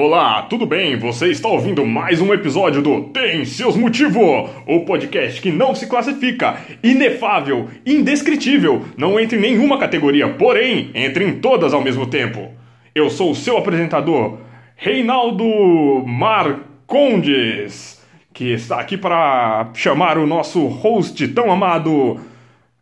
Olá, 0.00 0.42
tudo 0.42 0.64
bem? 0.64 0.96
Você 0.96 1.26
está 1.26 1.48
ouvindo 1.48 1.84
mais 1.84 2.20
um 2.20 2.32
episódio 2.32 2.80
do 2.80 3.06
Tem 3.06 3.44
Seus 3.44 3.74
Motivos, 3.74 4.48
o 4.64 4.84
podcast 4.84 5.42
que 5.42 5.50
não 5.50 5.74
se 5.74 5.88
classifica, 5.88 6.56
inefável, 6.84 7.68
indescritível, 7.84 8.84
não 8.96 9.18
entra 9.18 9.36
em 9.36 9.40
nenhuma 9.40 9.76
categoria, 9.76 10.28
porém 10.34 10.92
entra 10.94 11.24
em 11.24 11.40
todas 11.40 11.74
ao 11.74 11.82
mesmo 11.82 12.06
tempo. 12.06 12.48
Eu 12.94 13.10
sou 13.10 13.32
o 13.32 13.34
seu 13.34 13.58
apresentador, 13.58 14.38
Reinaldo 14.76 16.04
Marcondes, 16.06 18.00
que 18.32 18.52
está 18.52 18.78
aqui 18.78 18.96
para 18.96 19.70
chamar 19.74 20.16
o 20.16 20.28
nosso 20.28 20.64
host 20.68 21.26
tão 21.26 21.50
amado. 21.50 22.20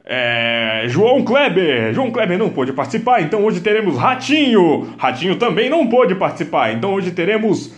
É, 0.08 0.84
João 0.86 1.24
Kleber, 1.24 1.92
João 1.92 2.12
Kleber 2.12 2.38
não 2.38 2.48
pôde 2.48 2.72
participar, 2.72 3.22
então 3.22 3.44
hoje 3.44 3.60
teremos 3.60 3.98
Ratinho. 3.98 4.94
Ratinho 4.96 5.34
também 5.34 5.68
não 5.68 5.88
pôde 5.88 6.14
participar, 6.14 6.72
então 6.72 6.94
hoje 6.94 7.10
teremos 7.10 7.74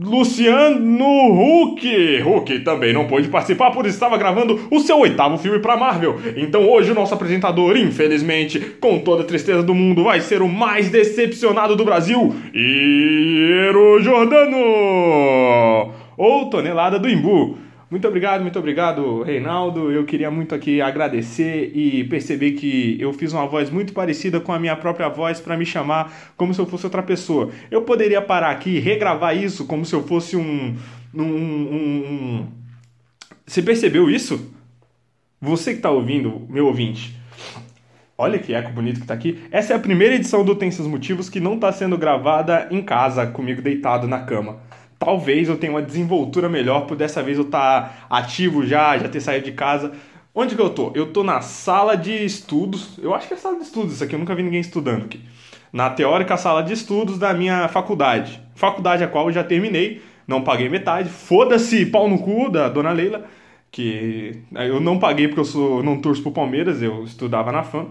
Luciano 0.00 1.04
Huck. 1.04 2.22
Huck 2.22 2.60
também 2.60 2.92
não 2.92 3.08
pôde 3.08 3.26
participar, 3.26 3.72
por 3.72 3.86
estava 3.86 4.16
gravando 4.16 4.68
o 4.70 4.78
seu 4.78 5.00
oitavo 5.00 5.36
filme 5.36 5.58
para 5.58 5.76
Marvel. 5.76 6.16
Então 6.36 6.70
hoje 6.70 6.92
o 6.92 6.94
nosso 6.94 7.14
apresentador, 7.14 7.76
infelizmente, 7.76 8.60
com 8.80 9.00
toda 9.00 9.24
a 9.24 9.26
tristeza 9.26 9.60
do 9.60 9.74
mundo, 9.74 10.04
vai 10.04 10.20
ser 10.20 10.42
o 10.42 10.48
mais 10.48 10.88
decepcionado 10.90 11.74
do 11.74 11.84
Brasil, 11.84 12.36
Iero 12.54 14.00
Jordano. 14.00 14.56
Ou 16.16 16.48
Tonelada 16.50 17.00
do 17.00 17.08
Imbu. 17.08 17.67
Muito 17.90 18.06
obrigado, 18.06 18.42
muito 18.42 18.58
obrigado, 18.58 19.22
Reinaldo. 19.22 19.90
Eu 19.90 20.04
queria 20.04 20.30
muito 20.30 20.54
aqui 20.54 20.78
agradecer 20.78 21.72
e 21.74 22.04
perceber 22.04 22.52
que 22.52 22.98
eu 23.00 23.14
fiz 23.14 23.32
uma 23.32 23.46
voz 23.46 23.70
muito 23.70 23.94
parecida 23.94 24.38
com 24.40 24.52
a 24.52 24.58
minha 24.58 24.76
própria 24.76 25.08
voz 25.08 25.40
para 25.40 25.56
me 25.56 25.64
chamar 25.64 26.32
como 26.36 26.52
se 26.52 26.60
eu 26.60 26.66
fosse 26.66 26.84
outra 26.84 27.02
pessoa. 27.02 27.50
Eu 27.70 27.82
poderia 27.82 28.20
parar 28.20 28.50
aqui 28.50 28.76
e 28.76 28.78
regravar 28.78 29.34
isso 29.34 29.64
como 29.64 29.86
se 29.86 29.94
eu 29.94 30.06
fosse 30.06 30.36
um. 30.36 30.76
um, 31.14 31.22
um, 31.22 31.72
um... 31.72 32.46
Você 33.46 33.62
percebeu 33.62 34.10
isso? 34.10 34.54
Você 35.40 35.70
que 35.70 35.78
está 35.78 35.90
ouvindo, 35.90 36.46
meu 36.50 36.66
ouvinte. 36.66 37.16
Olha 38.18 38.38
que 38.38 38.52
eco 38.52 38.70
bonito 38.70 39.00
que 39.00 39.06
tá 39.06 39.14
aqui. 39.14 39.38
Essa 39.50 39.72
é 39.72 39.76
a 39.76 39.78
primeira 39.78 40.14
edição 40.14 40.44
do 40.44 40.54
Tem 40.54 40.70
Seus 40.70 40.88
Motivos 40.88 41.30
que 41.30 41.40
não 41.40 41.54
está 41.54 41.72
sendo 41.72 41.96
gravada 41.96 42.68
em 42.70 42.82
casa, 42.82 43.26
comigo 43.26 43.62
deitado 43.62 44.06
na 44.06 44.18
cama 44.18 44.67
talvez 44.98 45.48
eu 45.48 45.56
tenha 45.56 45.72
uma 45.72 45.82
desenvoltura 45.82 46.48
melhor, 46.48 46.86
por 46.86 46.96
dessa 46.96 47.22
vez 47.22 47.38
eu 47.38 47.44
estar 47.44 47.82
tá 47.82 48.06
ativo 48.10 48.66
já, 48.66 48.98
já 48.98 49.08
ter 49.08 49.20
saído 49.20 49.44
de 49.44 49.52
casa. 49.52 49.92
Onde 50.34 50.54
que 50.54 50.62
eu 50.62 50.70
tô? 50.70 50.92
Eu 50.94 51.12
tô 51.12 51.24
na 51.24 51.40
sala 51.40 51.96
de 51.96 52.12
estudos. 52.12 52.98
Eu 52.98 53.14
acho 53.14 53.26
que 53.26 53.34
é 53.34 53.36
sala 53.36 53.56
de 53.56 53.62
estudos 53.62 53.94
isso 53.94 54.04
aqui, 54.04 54.14
eu 54.14 54.18
nunca 54.18 54.34
vi 54.34 54.42
ninguém 54.42 54.60
estudando 54.60 55.04
aqui. 55.04 55.20
Na 55.72 55.90
teórica 55.90 56.36
sala 56.36 56.62
de 56.62 56.72
estudos 56.72 57.18
da 57.18 57.34
minha 57.34 57.68
faculdade. 57.68 58.40
Faculdade 58.54 59.04
a 59.04 59.08
qual 59.08 59.26
eu 59.26 59.32
já 59.32 59.44
terminei, 59.44 60.02
não 60.26 60.42
paguei 60.42 60.68
metade. 60.68 61.08
Foda-se, 61.08 61.86
pau 61.86 62.08
no 62.08 62.18
cu 62.18 62.50
da 62.50 62.68
dona 62.68 62.92
Leila, 62.92 63.24
que 63.70 64.42
eu 64.52 64.80
não 64.80 64.98
paguei 64.98 65.28
porque 65.28 65.40
eu 65.40 65.44
sou, 65.44 65.82
não 65.82 66.00
torço 66.00 66.22
pro 66.22 66.32
Palmeiras, 66.32 66.82
eu 66.82 67.04
estudava 67.04 67.52
na 67.52 67.62
FAM. 67.62 67.86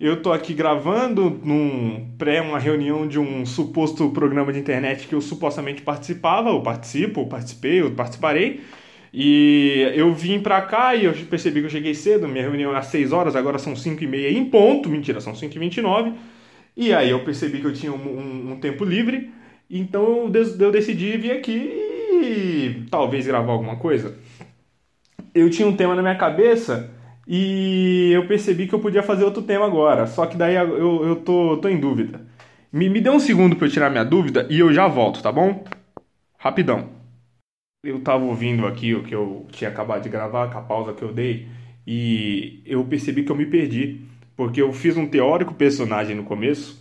Eu 0.00 0.22
tô 0.22 0.32
aqui 0.32 0.54
gravando 0.54 1.38
num 1.44 2.08
pré 2.16 2.40
uma 2.40 2.58
reunião 2.58 3.06
de 3.06 3.18
um 3.18 3.44
suposto 3.44 4.08
programa 4.08 4.50
de 4.50 4.58
internet 4.58 5.06
que 5.06 5.14
eu 5.14 5.20
supostamente 5.20 5.82
participava, 5.82 6.50
ou 6.50 6.62
participo, 6.62 7.20
ou 7.20 7.26
participei, 7.26 7.82
ou 7.82 7.90
participarei. 7.90 8.62
E 9.12 9.92
eu 9.94 10.14
vim 10.14 10.40
pra 10.40 10.62
cá 10.62 10.94
e 10.94 11.04
eu 11.04 11.12
percebi 11.26 11.60
que 11.60 11.66
eu 11.66 11.70
cheguei 11.70 11.94
cedo, 11.94 12.26
minha 12.26 12.44
reunião 12.44 12.74
é 12.74 12.78
às 12.78 12.86
6 12.86 13.12
horas, 13.12 13.36
agora 13.36 13.58
são 13.58 13.76
5 13.76 14.02
e 14.02 14.06
meia 14.06 14.30
em 14.30 14.46
ponto, 14.46 14.88
mentira, 14.88 15.20
são 15.20 15.34
5 15.34 15.54
e 15.54 15.58
29. 15.58 16.14
E 16.74 16.94
aí 16.94 17.10
eu 17.10 17.22
percebi 17.22 17.60
que 17.60 17.66
eu 17.66 17.72
tinha 17.74 17.92
um, 17.92 17.96
um, 17.96 18.52
um 18.52 18.56
tempo 18.58 18.86
livre, 18.86 19.30
então 19.68 20.32
eu 20.58 20.72
decidi 20.72 21.18
vir 21.18 21.32
aqui 21.32 21.70
e 22.22 22.86
talvez 22.90 23.26
gravar 23.26 23.52
alguma 23.52 23.76
coisa. 23.76 24.16
Eu 25.34 25.50
tinha 25.50 25.68
um 25.68 25.76
tema 25.76 25.94
na 25.94 26.00
minha 26.00 26.16
cabeça 26.16 26.98
e 27.26 28.10
eu 28.12 28.26
percebi 28.26 28.66
que 28.66 28.74
eu 28.74 28.80
podia 28.80 29.02
fazer 29.02 29.24
outro 29.24 29.42
tema 29.42 29.66
agora, 29.66 30.06
só 30.06 30.26
que 30.26 30.36
daí 30.36 30.54
eu, 30.54 31.04
eu 31.04 31.16
tô, 31.16 31.58
tô 31.58 31.68
em 31.68 31.78
dúvida. 31.78 32.26
Me, 32.72 32.88
me 32.88 33.00
dê 33.00 33.10
um 33.10 33.20
segundo 33.20 33.56
para 33.56 33.66
eu 33.66 33.70
tirar 33.70 33.90
minha 33.90 34.04
dúvida 34.04 34.46
e 34.50 34.58
eu 34.58 34.72
já 34.72 34.86
volto, 34.88 35.22
tá 35.22 35.32
bom? 35.32 35.64
Rapidão. 36.38 36.88
Eu 37.84 38.00
tava 38.00 38.24
ouvindo 38.24 38.66
aqui 38.66 38.94
o 38.94 39.02
que 39.02 39.14
eu 39.14 39.46
tinha 39.50 39.70
acabado 39.70 40.02
de 40.02 40.08
gravar, 40.08 40.50
com 40.50 40.58
a 40.58 40.62
pausa 40.62 40.92
que 40.92 41.02
eu 41.02 41.12
dei, 41.12 41.48
e 41.86 42.62
eu 42.66 42.84
percebi 42.84 43.24
que 43.24 43.32
eu 43.32 43.36
me 43.36 43.46
perdi, 43.46 44.02
porque 44.36 44.60
eu 44.60 44.72
fiz 44.72 44.96
um 44.96 45.06
teórico 45.06 45.54
personagem 45.54 46.14
no 46.14 46.24
começo, 46.24 46.80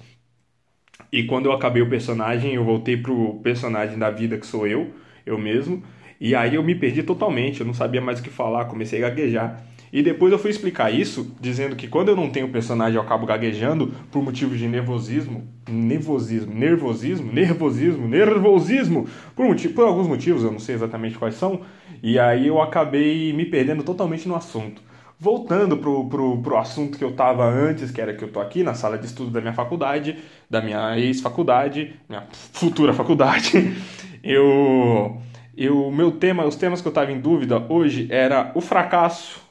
e 1.11 1.23
quando 1.23 1.47
eu 1.47 1.53
acabei 1.53 1.81
o 1.81 1.89
personagem, 1.89 2.53
eu 2.53 2.63
voltei 2.63 2.97
pro 2.97 3.39
personagem 3.41 3.97
da 3.97 4.11
vida 4.11 4.37
que 4.37 4.45
sou 4.45 4.67
eu, 4.67 4.93
eu 5.25 5.37
mesmo, 5.37 5.83
e 6.19 6.35
aí 6.35 6.55
eu 6.55 6.63
me 6.63 6.75
perdi 6.75 7.01
totalmente, 7.01 7.61
eu 7.61 7.65
não 7.65 7.73
sabia 7.73 8.01
mais 8.01 8.19
o 8.19 8.23
que 8.23 8.29
falar, 8.29 8.65
comecei 8.65 9.03
a 9.03 9.09
gaguejar. 9.09 9.63
E 9.91 10.03
depois 10.03 10.31
eu 10.31 10.37
fui 10.37 10.51
explicar 10.51 10.93
isso, 10.93 11.35
dizendo 11.39 11.75
que 11.75 11.87
quando 11.87 12.09
eu 12.09 12.15
não 12.15 12.29
tenho 12.29 12.49
personagem 12.49 12.95
eu 12.95 13.01
acabo 13.01 13.25
gaguejando 13.25 13.91
por 14.11 14.23
motivos 14.23 14.59
de 14.59 14.67
nervosismo, 14.67 15.47
nervosismo, 15.67 16.53
nervosismo, 16.53 17.31
nervosismo, 17.31 18.07
nervosismo, 18.07 19.07
por, 19.35 19.45
motivo, 19.45 19.73
por 19.73 19.85
alguns 19.85 20.07
motivos, 20.07 20.43
eu 20.43 20.51
não 20.51 20.59
sei 20.59 20.75
exatamente 20.75 21.17
quais 21.17 21.35
são, 21.35 21.61
e 22.03 22.19
aí 22.19 22.47
eu 22.47 22.61
acabei 22.61 23.33
me 23.33 23.45
perdendo 23.45 23.83
totalmente 23.83 24.27
no 24.27 24.35
assunto. 24.35 24.81
Voltando 25.21 25.75
pro, 25.75 26.07
pro, 26.07 26.41
pro 26.41 26.57
assunto 26.57 26.97
que 26.97 27.03
eu 27.03 27.09
estava 27.09 27.45
antes, 27.45 27.91
que 27.91 27.99
era 27.99 28.13
que 28.13 28.23
eu 28.23 28.31
tô 28.31 28.39
aqui 28.39 28.63
na 28.63 28.73
sala 28.73 28.97
de 28.97 29.05
estudo 29.05 29.29
da 29.31 29.41
minha 29.41 29.53
faculdade, 29.53 30.17
da 30.49 30.61
minha 30.61 30.97
ex-faculdade, 30.97 31.93
minha 32.07 32.25
futura 32.31 32.93
faculdade, 32.93 33.75
eu, 34.23 35.17
eu, 35.57 35.91
meu 35.91 36.11
tema, 36.11 36.45
os 36.45 36.55
temas 36.55 36.79
que 36.79 36.87
eu 36.87 36.91
estava 36.91 37.11
em 37.11 37.19
dúvida 37.19 37.65
hoje 37.67 38.07
era 38.09 38.51
o 38.55 38.61
fracasso 38.61 39.48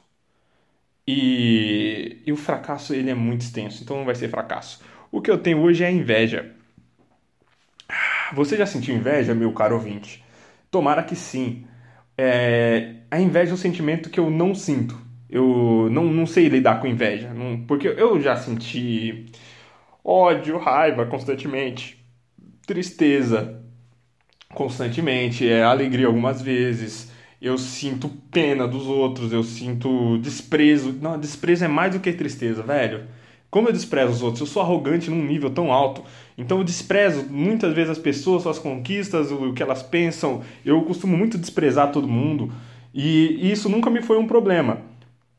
e, 1.11 2.21
e 2.23 2.31
o 2.31 2.35
fracasso 2.35 2.93
ele 2.93 3.09
é 3.09 3.15
muito 3.15 3.41
extenso, 3.41 3.81
então 3.81 3.97
não 3.97 4.05
vai 4.05 4.13
ser 4.13 4.29
fracasso. 4.29 4.79
O 5.11 5.19
que 5.19 5.31
eu 5.31 5.39
tenho 5.39 5.59
hoje 5.59 5.83
é 5.83 5.87
a 5.87 5.91
inveja. 5.91 6.51
Você 8.35 8.55
já 8.55 8.67
sentiu 8.67 8.95
inveja, 8.95 9.33
meu 9.33 9.51
caro 9.51 9.73
ouvinte? 9.73 10.23
Tomara 10.69 11.01
que 11.01 11.15
sim. 11.15 11.65
É, 12.15 12.97
a 13.09 13.19
inveja 13.19 13.51
é 13.51 13.53
um 13.55 13.57
sentimento 13.57 14.11
que 14.11 14.19
eu 14.19 14.29
não 14.29 14.53
sinto. 14.53 14.95
Eu 15.27 15.87
não, 15.91 16.05
não 16.05 16.27
sei 16.27 16.47
lidar 16.47 16.79
com 16.79 16.85
inveja. 16.85 17.33
Não, 17.33 17.59
porque 17.65 17.87
eu 17.87 18.21
já 18.21 18.35
senti 18.35 19.25
ódio, 20.03 20.59
raiva 20.59 21.07
constantemente, 21.07 22.05
tristeza 22.67 23.63
constantemente, 24.53 25.49
é, 25.49 25.63
alegria 25.63 26.05
algumas 26.05 26.39
vezes, 26.39 27.11
eu 27.41 27.57
sinto 27.57 28.09
pena 28.31 28.67
dos 28.67 28.85
outros, 28.85 29.31
eu 29.31 29.43
sinto 29.43 30.17
desprezo. 30.17 30.93
Não, 31.01 31.17
desprezo 31.17 31.65
é 31.65 31.67
mais 31.67 31.93
do 31.93 31.99
que 31.99 32.11
tristeza, 32.11 32.61
velho. 32.61 33.03
Como 33.49 33.67
eu 33.69 33.73
desprezo 33.73 34.11
os 34.11 34.21
outros? 34.21 34.41
Eu 34.41 34.47
sou 34.47 34.61
arrogante 34.61 35.09
num 35.09 35.25
nível 35.25 35.49
tão 35.49 35.71
alto. 35.71 36.03
Então 36.37 36.59
eu 36.59 36.63
desprezo 36.63 37.25
muitas 37.29 37.73
vezes 37.73 37.91
as 37.91 37.97
pessoas, 37.97 38.43
suas 38.43 38.59
conquistas, 38.59 39.31
o 39.31 39.53
que 39.53 39.63
elas 39.63 39.81
pensam. 39.81 40.41
Eu 40.65 40.81
costumo 40.83 41.17
muito 41.17 41.37
desprezar 41.37 41.91
todo 41.91 42.07
mundo. 42.07 42.51
E 42.93 43.51
isso 43.51 43.69
nunca 43.69 43.89
me 43.89 44.01
foi 44.01 44.17
um 44.17 44.27
problema. 44.27 44.81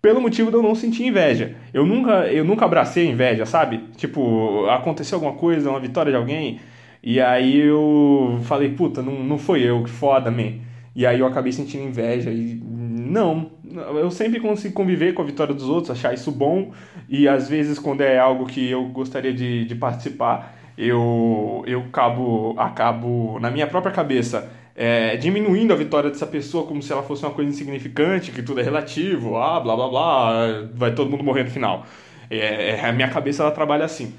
Pelo 0.02 0.20
motivo 0.20 0.50
de 0.50 0.56
eu 0.56 0.62
não 0.62 0.74
sentir 0.74 1.04
inveja. 1.04 1.56
Eu 1.74 1.86
nunca, 1.86 2.26
eu 2.32 2.44
nunca 2.44 2.64
abracei 2.64 3.06
inveja, 3.08 3.44
sabe? 3.44 3.84
Tipo, 3.96 4.66
aconteceu 4.66 5.16
alguma 5.16 5.34
coisa, 5.34 5.70
uma 5.70 5.80
vitória 5.80 6.10
de 6.10 6.16
alguém. 6.16 6.60
E 7.02 7.20
aí 7.20 7.58
eu 7.58 8.40
falei, 8.44 8.70
puta, 8.70 9.02
não, 9.02 9.22
não 9.22 9.38
foi 9.38 9.62
eu, 9.62 9.84
que 9.84 9.90
foda, 9.90 10.30
man. 10.30 10.54
E 10.94 11.06
aí 11.06 11.20
eu 11.20 11.26
acabei 11.26 11.52
sentindo 11.52 11.84
inveja 11.84 12.30
e 12.30 12.60
não, 12.62 13.50
eu 13.94 14.10
sempre 14.10 14.40
consigo 14.40 14.74
conviver 14.74 15.14
com 15.14 15.22
a 15.22 15.24
vitória 15.24 15.54
dos 15.54 15.68
outros, 15.68 15.90
achar 15.90 16.12
isso 16.14 16.30
bom 16.30 16.72
e 17.08 17.28
às 17.28 17.48
vezes 17.48 17.78
quando 17.78 18.00
é 18.02 18.18
algo 18.18 18.46
que 18.46 18.68
eu 18.70 18.84
gostaria 18.88 19.32
de, 19.32 19.64
de 19.64 19.74
participar, 19.74 20.56
eu, 20.76 21.62
eu 21.66 21.80
acabo, 21.80 22.54
acabo 22.58 23.38
na 23.40 23.50
minha 23.50 23.66
própria 23.66 23.92
cabeça 23.92 24.50
é, 24.74 25.16
diminuindo 25.16 25.72
a 25.72 25.76
vitória 25.76 26.10
dessa 26.10 26.26
pessoa 26.26 26.66
como 26.66 26.82
se 26.82 26.92
ela 26.92 27.02
fosse 27.02 27.24
uma 27.24 27.32
coisa 27.32 27.50
insignificante, 27.50 28.32
que 28.32 28.42
tudo 28.42 28.60
é 28.60 28.62
relativo, 28.62 29.36
ah, 29.36 29.60
blá 29.60 29.76
blá 29.76 29.88
blá, 29.88 30.32
vai 30.74 30.94
todo 30.94 31.10
mundo 31.10 31.22
morrer 31.22 31.44
no 31.44 31.50
final. 31.50 31.84
É, 32.30 32.70
é 32.70 32.84
a 32.86 32.92
minha 32.92 33.08
cabeça 33.08 33.42
ela 33.42 33.52
trabalha 33.52 33.84
assim. 33.84 34.14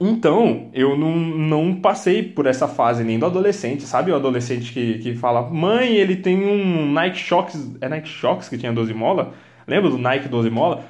Então, 0.00 0.68
eu 0.74 0.96
não, 0.96 1.16
não 1.16 1.74
passei 1.76 2.22
por 2.22 2.46
essa 2.46 2.66
fase 2.66 3.04
nem 3.04 3.18
do 3.18 3.26
adolescente, 3.26 3.84
sabe? 3.84 4.10
O 4.10 4.16
adolescente 4.16 4.72
que, 4.72 4.98
que 4.98 5.14
fala, 5.14 5.42
mãe, 5.48 5.94
ele 5.94 6.16
tem 6.16 6.44
um 6.44 6.92
Nike 6.92 7.18
Shox, 7.18 7.76
é 7.80 7.88
Nike 7.88 8.08
Shox 8.08 8.48
que 8.48 8.58
tinha 8.58 8.72
12 8.72 8.92
mola? 8.92 9.32
Lembra 9.66 9.90
do 9.90 9.98
Nike 9.98 10.28
12 10.28 10.50
mola? 10.50 10.84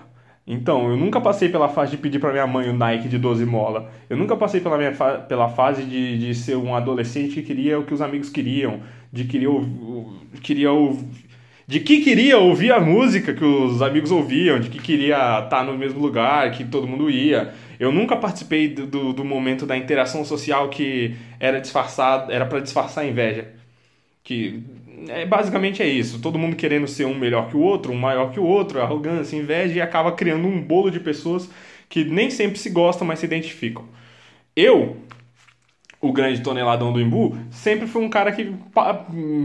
Então, 0.46 0.88
eu 0.88 0.96
nunca 0.96 1.20
passei 1.20 1.48
pela 1.48 1.68
fase 1.68 1.90
de 1.90 1.96
pedir 1.98 2.20
para 2.20 2.32
minha 2.32 2.46
mãe 2.46 2.70
o 2.70 2.72
Nike 2.72 3.08
de 3.08 3.18
12 3.18 3.44
mola. 3.44 3.90
Eu 4.08 4.16
nunca 4.16 4.36
passei 4.36 4.60
pela, 4.60 4.78
minha 4.78 4.94
fa 4.94 5.18
pela 5.18 5.48
fase 5.48 5.82
de, 5.82 6.18
de 6.18 6.34
ser 6.34 6.56
um 6.56 6.74
adolescente 6.74 7.34
que 7.34 7.42
queria 7.42 7.78
o 7.78 7.84
que 7.84 7.92
os 7.92 8.00
amigos 8.00 8.30
queriam, 8.30 8.80
de 9.12 9.24
queria, 9.24 9.50
queria 10.42 10.70
de 11.66 11.80
que 11.80 12.00
queria 12.00 12.38
ouvir 12.38 12.72
a 12.72 12.78
música 12.78 13.34
que 13.34 13.44
os 13.44 13.82
amigos 13.82 14.12
ouviam, 14.12 14.60
de 14.60 14.70
que 14.70 14.78
queria 14.78 15.40
estar 15.40 15.64
no 15.64 15.76
mesmo 15.76 16.00
lugar 16.00 16.52
que 16.52 16.64
todo 16.64 16.86
mundo 16.86 17.10
ia. 17.10 17.52
Eu 17.78 17.92
nunca 17.92 18.16
participei 18.16 18.68
do, 18.68 18.86
do, 18.86 19.12
do 19.12 19.24
momento 19.24 19.66
da 19.66 19.76
interação 19.76 20.24
social 20.24 20.68
que 20.68 21.14
era 21.38 21.60
disfarçado, 21.60 22.32
era 22.32 22.46
para 22.46 22.60
disfarçar 22.60 23.04
a 23.04 23.06
inveja. 23.06 23.48
Que 24.22 24.62
é, 25.08 25.24
basicamente 25.26 25.82
é 25.82 25.86
isso. 25.86 26.20
Todo 26.20 26.38
mundo 26.38 26.56
querendo 26.56 26.86
ser 26.88 27.04
um 27.04 27.14
melhor 27.14 27.48
que 27.48 27.56
o 27.56 27.60
outro, 27.60 27.92
um 27.92 27.98
maior 27.98 28.32
que 28.32 28.40
o 28.40 28.44
outro, 28.44 28.80
arrogância, 28.80 29.36
inveja, 29.36 29.74
e 29.74 29.80
acaba 29.80 30.12
criando 30.12 30.46
um 30.48 30.60
bolo 30.60 30.90
de 30.90 31.00
pessoas 31.00 31.48
que 31.88 32.04
nem 32.04 32.30
sempre 32.30 32.58
se 32.58 32.70
gostam, 32.70 33.06
mas 33.06 33.18
se 33.18 33.26
identificam. 33.26 33.84
Eu, 34.54 34.96
o 36.00 36.12
grande 36.12 36.42
toneladão 36.42 36.92
do 36.92 37.00
Imbu, 37.00 37.36
sempre 37.50 37.86
fui 37.86 38.02
um 38.02 38.08
cara 38.08 38.32
que 38.32 38.52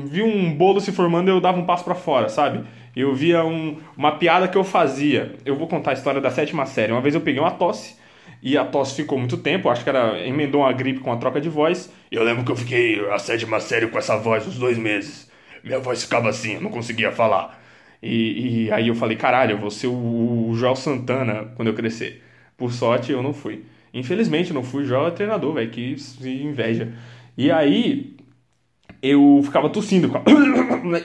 viu 0.05 0.25
um 0.25 0.53
bolo 0.53 0.79
se 0.79 0.91
formando 0.91 1.29
e 1.29 1.31
eu 1.31 1.41
dava 1.41 1.59
um 1.59 1.65
passo 1.65 1.83
para 1.83 1.95
fora, 1.95 2.29
sabe? 2.29 2.65
Eu 2.95 3.13
via 3.13 3.43
um, 3.43 3.77
uma 3.95 4.13
piada 4.13 4.47
que 4.47 4.57
eu 4.57 4.63
fazia. 4.63 5.35
Eu 5.45 5.55
vou 5.55 5.67
contar 5.67 5.91
a 5.91 5.93
história 5.93 6.19
da 6.19 6.29
sétima 6.29 6.65
série. 6.65 6.91
Uma 6.91 7.01
vez 7.01 7.15
eu 7.15 7.21
peguei 7.21 7.39
uma 7.39 7.51
tosse 7.51 8.00
e 8.41 8.57
a 8.57 8.65
tosse 8.65 8.95
ficou 8.95 9.19
muito 9.19 9.37
tempo, 9.37 9.69
acho 9.69 9.83
que 9.83 9.89
era 9.89 10.19
emendou 10.25 10.61
uma 10.61 10.73
gripe 10.73 10.99
com 10.99 11.11
a 11.11 11.17
troca 11.17 11.39
de 11.39 11.49
voz. 11.49 11.91
Eu 12.11 12.23
lembro 12.23 12.43
que 12.43 12.51
eu 12.51 12.55
fiquei 12.55 12.99
a 13.09 13.19
sétima 13.19 13.59
série 13.59 13.87
com 13.87 13.97
essa 13.99 14.17
voz 14.17 14.47
uns 14.47 14.57
dois 14.57 14.77
meses. 14.77 15.29
Minha 15.63 15.79
voz 15.79 16.03
ficava 16.03 16.29
assim, 16.29 16.55
eu 16.55 16.61
não 16.61 16.71
conseguia 16.71 17.11
falar. 17.11 17.61
E, 18.01 18.65
e 18.65 18.71
aí 18.71 18.87
eu 18.87 18.95
falei, 18.95 19.15
caralho, 19.15 19.51
eu 19.51 19.57
vou 19.59 19.69
ser 19.69 19.87
o, 19.87 20.49
o 20.49 20.55
Joel 20.55 20.75
Santana 20.75 21.51
quando 21.55 21.67
eu 21.67 21.75
crescer. 21.75 22.23
Por 22.57 22.71
sorte, 22.71 23.11
eu 23.11 23.21
não 23.21 23.33
fui. 23.33 23.63
Infelizmente, 23.93 24.53
não 24.53 24.63
fui. 24.63 24.83
O 24.83 24.85
Joel 24.85 25.07
é 25.07 25.11
treinador, 25.11 25.53
velho, 25.53 25.69
que 25.69 25.95
inveja. 26.23 26.93
E 27.37 27.51
aí, 27.51 28.15
eu 29.01 29.41
ficava 29.43 29.69
tossindo. 29.69 30.11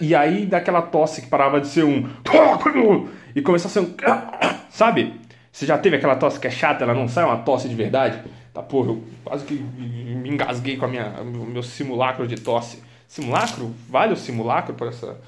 E 0.01 0.15
aí, 0.15 0.47
daquela 0.47 0.83
tosse 0.83 1.23
que 1.23 1.29
parava 1.29 1.61
de 1.61 1.69
ser 1.69 1.85
um. 1.85 2.09
E 3.35 3.43
começou 3.43 3.69
a 3.69 3.73
ser 3.73 3.81
um. 3.81 3.95
Sabe? 4.71 5.13
Você 5.57 5.65
já 5.65 5.79
teve 5.79 5.97
aquela 5.97 6.17
tosse 6.17 6.39
que 6.39 6.47
é 6.47 6.51
chata, 6.51 6.85
ela 6.85 6.93
não 6.93 7.09
sai 7.09 7.25
uma 7.25 7.39
tosse 7.39 7.67
de 7.67 7.75
verdade? 7.75 8.23
Tá, 8.53 8.63
porra, 8.63 8.91
eu 8.91 9.03
quase 9.25 9.47
que 9.47 9.55
me 9.55 10.29
engasguei 10.29 10.77
com 10.77 10.85
a 10.85 10.89
minha, 10.89 11.07
o 11.23 11.47
meu 11.47 11.63
simulacro 11.63 12.29
de 12.29 12.37
tosse. 12.37 12.83
Simulacro? 13.09 13.75
Vale 13.89 14.13
o 14.13 14.17
simulacro 14.19 14.75
para 14.75 14.89
essa, 14.89 15.19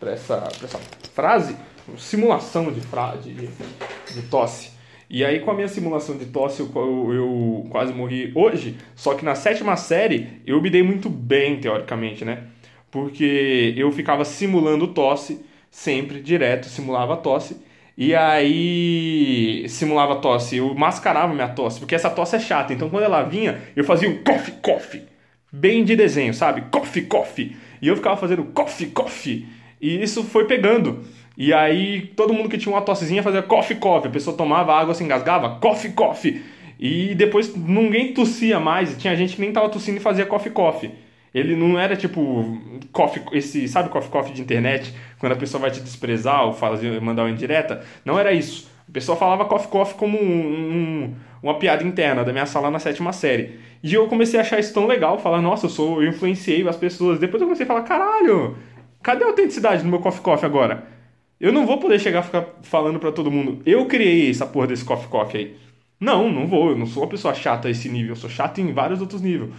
pra 0.00 0.12
essa, 0.12 0.38
pra 0.38 0.64
essa 0.64 0.78
frase? 1.12 1.56
Simulação 1.98 2.72
de, 2.72 2.80
fra, 2.80 3.16
de, 3.16 3.34
de 3.34 4.22
tosse. 4.30 4.70
E 5.10 5.22
aí, 5.22 5.40
com 5.40 5.50
a 5.50 5.54
minha 5.54 5.68
simulação 5.68 6.16
de 6.16 6.24
tosse, 6.24 6.60
eu, 6.60 6.70
eu, 6.74 7.12
eu, 7.12 7.66
quase 7.68 7.92
morri 7.92 8.32
hoje. 8.34 8.78
Só 8.94 9.12
que 9.12 9.26
na 9.26 9.34
sétima 9.34 9.76
série, 9.76 10.40
eu 10.46 10.62
me 10.62 10.70
dei 10.70 10.82
muito 10.82 11.10
bem, 11.10 11.60
teoricamente, 11.60 12.24
né? 12.24 12.44
Porque 12.90 13.74
eu 13.76 13.92
ficava 13.92 14.24
simulando 14.24 14.88
tosse, 14.88 15.44
sempre, 15.70 16.22
direto, 16.22 16.64
simulava 16.64 17.14
tosse. 17.14 17.66
E 17.96 18.14
aí 18.14 19.64
simulava 19.68 20.16
tosse, 20.16 20.58
eu 20.58 20.74
mascarava 20.74 21.32
minha 21.32 21.48
tosse, 21.48 21.78
porque 21.78 21.94
essa 21.94 22.10
tosse 22.10 22.36
é 22.36 22.38
chata. 22.38 22.72
Então 22.74 22.90
quando 22.90 23.04
ela 23.04 23.22
vinha, 23.22 23.62
eu 23.74 23.84
fazia 23.84 24.08
um 24.08 24.22
coffee, 24.22 24.54
coffee. 24.60 25.02
Bem 25.50 25.82
de 25.84 25.96
desenho, 25.96 26.34
sabe? 26.34 26.62
Coffee, 26.70 27.06
coffee. 27.06 27.56
E 27.80 27.88
eu 27.88 27.96
ficava 27.96 28.16
fazendo 28.16 28.44
coffee, 28.44 28.88
coffee. 28.88 29.48
E 29.80 30.02
isso 30.02 30.22
foi 30.24 30.44
pegando. 30.46 31.04
E 31.38 31.54
aí 31.54 32.12
todo 32.14 32.34
mundo 32.34 32.48
que 32.48 32.58
tinha 32.58 32.74
uma 32.74 32.82
tossezinha 32.82 33.22
fazia 33.22 33.42
coffee, 33.42 33.76
coffee. 33.76 34.08
A 34.08 34.12
pessoa 34.12 34.36
tomava 34.36 34.74
água, 34.74 34.94
se 34.94 35.02
engasgava, 35.02 35.58
coffee, 35.58 35.92
coffee. 35.92 36.42
E 36.78 37.14
depois 37.14 37.54
ninguém 37.56 38.12
tossia 38.12 38.60
mais. 38.60 38.94
Tinha 38.98 39.16
gente 39.16 39.36
que 39.36 39.40
nem 39.40 39.52
tava 39.52 39.70
tossindo 39.70 39.96
e 39.96 40.00
fazia 40.00 40.26
coffee, 40.26 40.52
coffee. 40.52 41.05
Ele 41.36 41.54
não 41.54 41.78
era 41.78 41.94
tipo 41.94 42.58
coffee, 42.90 43.22
esse, 43.30 43.68
sabe 43.68 43.90
coffee 43.90 44.10
coffee 44.10 44.32
de 44.32 44.40
internet, 44.40 44.94
quando 45.18 45.32
a 45.32 45.36
pessoa 45.36 45.60
vai 45.60 45.70
te 45.70 45.82
desprezar 45.82 46.46
ou 46.46 46.54
fazer, 46.54 46.98
mandar 46.98 47.24
uma 47.24 47.30
indireta? 47.30 47.84
Não 48.06 48.18
era 48.18 48.32
isso. 48.32 48.70
A 48.88 48.90
pessoa 48.90 49.18
falava 49.18 49.44
coffee 49.44 49.68
coffee 49.68 49.98
como 49.98 50.18
um, 50.18 50.24
um, 50.24 51.14
uma 51.42 51.58
piada 51.58 51.84
interna 51.84 52.24
da 52.24 52.32
minha 52.32 52.46
sala 52.46 52.70
na 52.70 52.78
sétima 52.78 53.12
série. 53.12 53.60
E 53.82 53.92
eu 53.92 54.06
comecei 54.06 54.40
a 54.40 54.42
achar 54.42 54.58
isso 54.58 54.72
tão 54.72 54.86
legal, 54.86 55.18
falar, 55.18 55.42
nossa, 55.42 55.66
eu 55.66 55.70
sou, 55.70 56.02
eu 56.02 56.08
influenciei 56.08 56.66
as 56.66 56.76
pessoas. 56.76 57.18
Depois 57.18 57.38
eu 57.42 57.46
comecei 57.46 57.64
a 57.64 57.66
falar, 57.66 57.82
caralho, 57.82 58.56
cadê 59.02 59.22
a 59.22 59.26
autenticidade 59.26 59.84
no 59.84 59.90
meu 59.90 59.98
coffee 59.98 60.22
coffee 60.22 60.46
agora? 60.46 60.86
Eu 61.38 61.52
não 61.52 61.66
vou 61.66 61.76
poder 61.76 61.98
chegar 61.98 62.20
a 62.20 62.22
ficar 62.22 62.46
falando 62.62 62.98
para 62.98 63.12
todo 63.12 63.30
mundo, 63.30 63.60
eu 63.66 63.84
criei 63.84 64.30
essa 64.30 64.46
porra 64.46 64.68
desse 64.68 64.86
coffee 64.86 65.08
coffee 65.10 65.40
aí. 65.40 65.56
Não, 66.00 66.32
não 66.32 66.46
vou, 66.46 66.70
eu 66.70 66.78
não 66.78 66.86
sou 66.86 67.02
uma 67.02 67.10
pessoa 67.10 67.34
chata 67.34 67.68
a 67.68 67.70
esse 67.70 67.90
nível, 67.90 68.12
eu 68.12 68.16
sou 68.16 68.30
chato 68.30 68.58
em 68.58 68.72
vários 68.72 69.02
outros 69.02 69.20
níveis. 69.20 69.50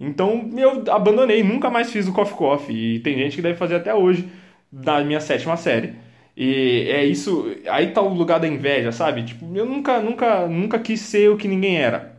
Então 0.00 0.50
eu 0.56 0.84
abandonei, 0.92 1.42
nunca 1.42 1.70
mais 1.70 1.90
fiz 1.90 2.06
o 2.06 2.12
Coffee 2.12 2.36
Coffee. 2.36 2.96
E 2.96 3.00
tem 3.00 3.16
gente 3.18 3.36
que 3.36 3.42
deve 3.42 3.58
fazer 3.58 3.76
até 3.76 3.94
hoje, 3.94 4.28
da 4.70 5.02
minha 5.02 5.20
sétima 5.20 5.56
série. 5.56 5.94
E 6.36 6.88
é 6.88 7.04
isso, 7.04 7.52
aí 7.68 7.88
tá 7.92 8.00
o 8.00 8.14
lugar 8.14 8.38
da 8.38 8.46
inveja, 8.46 8.92
sabe? 8.92 9.24
Tipo, 9.24 9.56
eu 9.56 9.66
nunca, 9.66 10.00
nunca, 10.00 10.46
nunca 10.46 10.78
quis 10.78 11.00
ser 11.00 11.30
o 11.30 11.36
que 11.36 11.48
ninguém 11.48 11.78
era. 11.78 12.16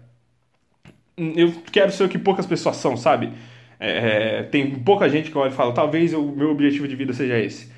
Eu 1.17 1.53
quero 1.71 1.91
ser 1.91 2.03
o 2.05 2.09
que 2.09 2.17
poucas 2.17 2.45
pessoas 2.45 2.77
são, 2.77 2.95
sabe? 2.97 3.31
É, 3.79 4.43
tem 4.43 4.71
pouca 4.79 5.09
gente 5.09 5.31
que 5.31 5.37
olha 5.37 5.49
e 5.49 5.53
fala, 5.53 5.73
talvez 5.73 6.13
o 6.13 6.23
meu 6.23 6.51
objetivo 6.51 6.87
de 6.87 6.95
vida 6.95 7.13
seja 7.13 7.37
esse. 7.39 7.71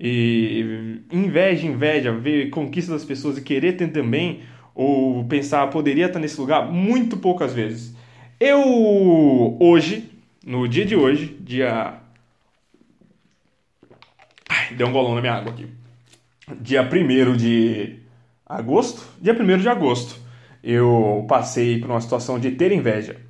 E 0.00 1.00
inveja, 1.12 1.66
inveja, 1.66 2.12
ver 2.12 2.50
conquista 2.50 2.92
das 2.92 3.04
pessoas 3.04 3.38
e 3.38 3.42
querer 3.42 3.74
ter 3.74 3.88
também, 3.88 4.42
ou 4.74 5.24
pensar, 5.26 5.68
poderia 5.68 6.06
estar 6.06 6.18
nesse 6.18 6.40
lugar, 6.40 6.70
muito 6.70 7.16
poucas 7.18 7.52
vezes. 7.52 7.94
Eu 8.40 9.56
hoje, 9.60 10.10
no 10.44 10.66
dia 10.66 10.84
de 10.84 10.96
hoje, 10.96 11.36
dia. 11.40 11.94
Ai, 14.48 14.74
deu 14.74 14.88
um 14.88 14.92
golão 14.92 15.14
na 15.14 15.20
minha 15.20 15.34
água 15.34 15.52
aqui. 15.52 15.68
Dia 16.60 16.82
1 16.82 17.36
de 17.36 18.00
agosto? 18.44 19.02
Dia 19.20 19.32
1 19.32 19.58
de 19.58 19.68
agosto, 19.68 20.20
eu 20.62 21.24
passei 21.28 21.80
por 21.80 21.88
uma 21.90 22.00
situação 22.00 22.38
de 22.38 22.50
ter 22.50 22.72
inveja. 22.72 23.20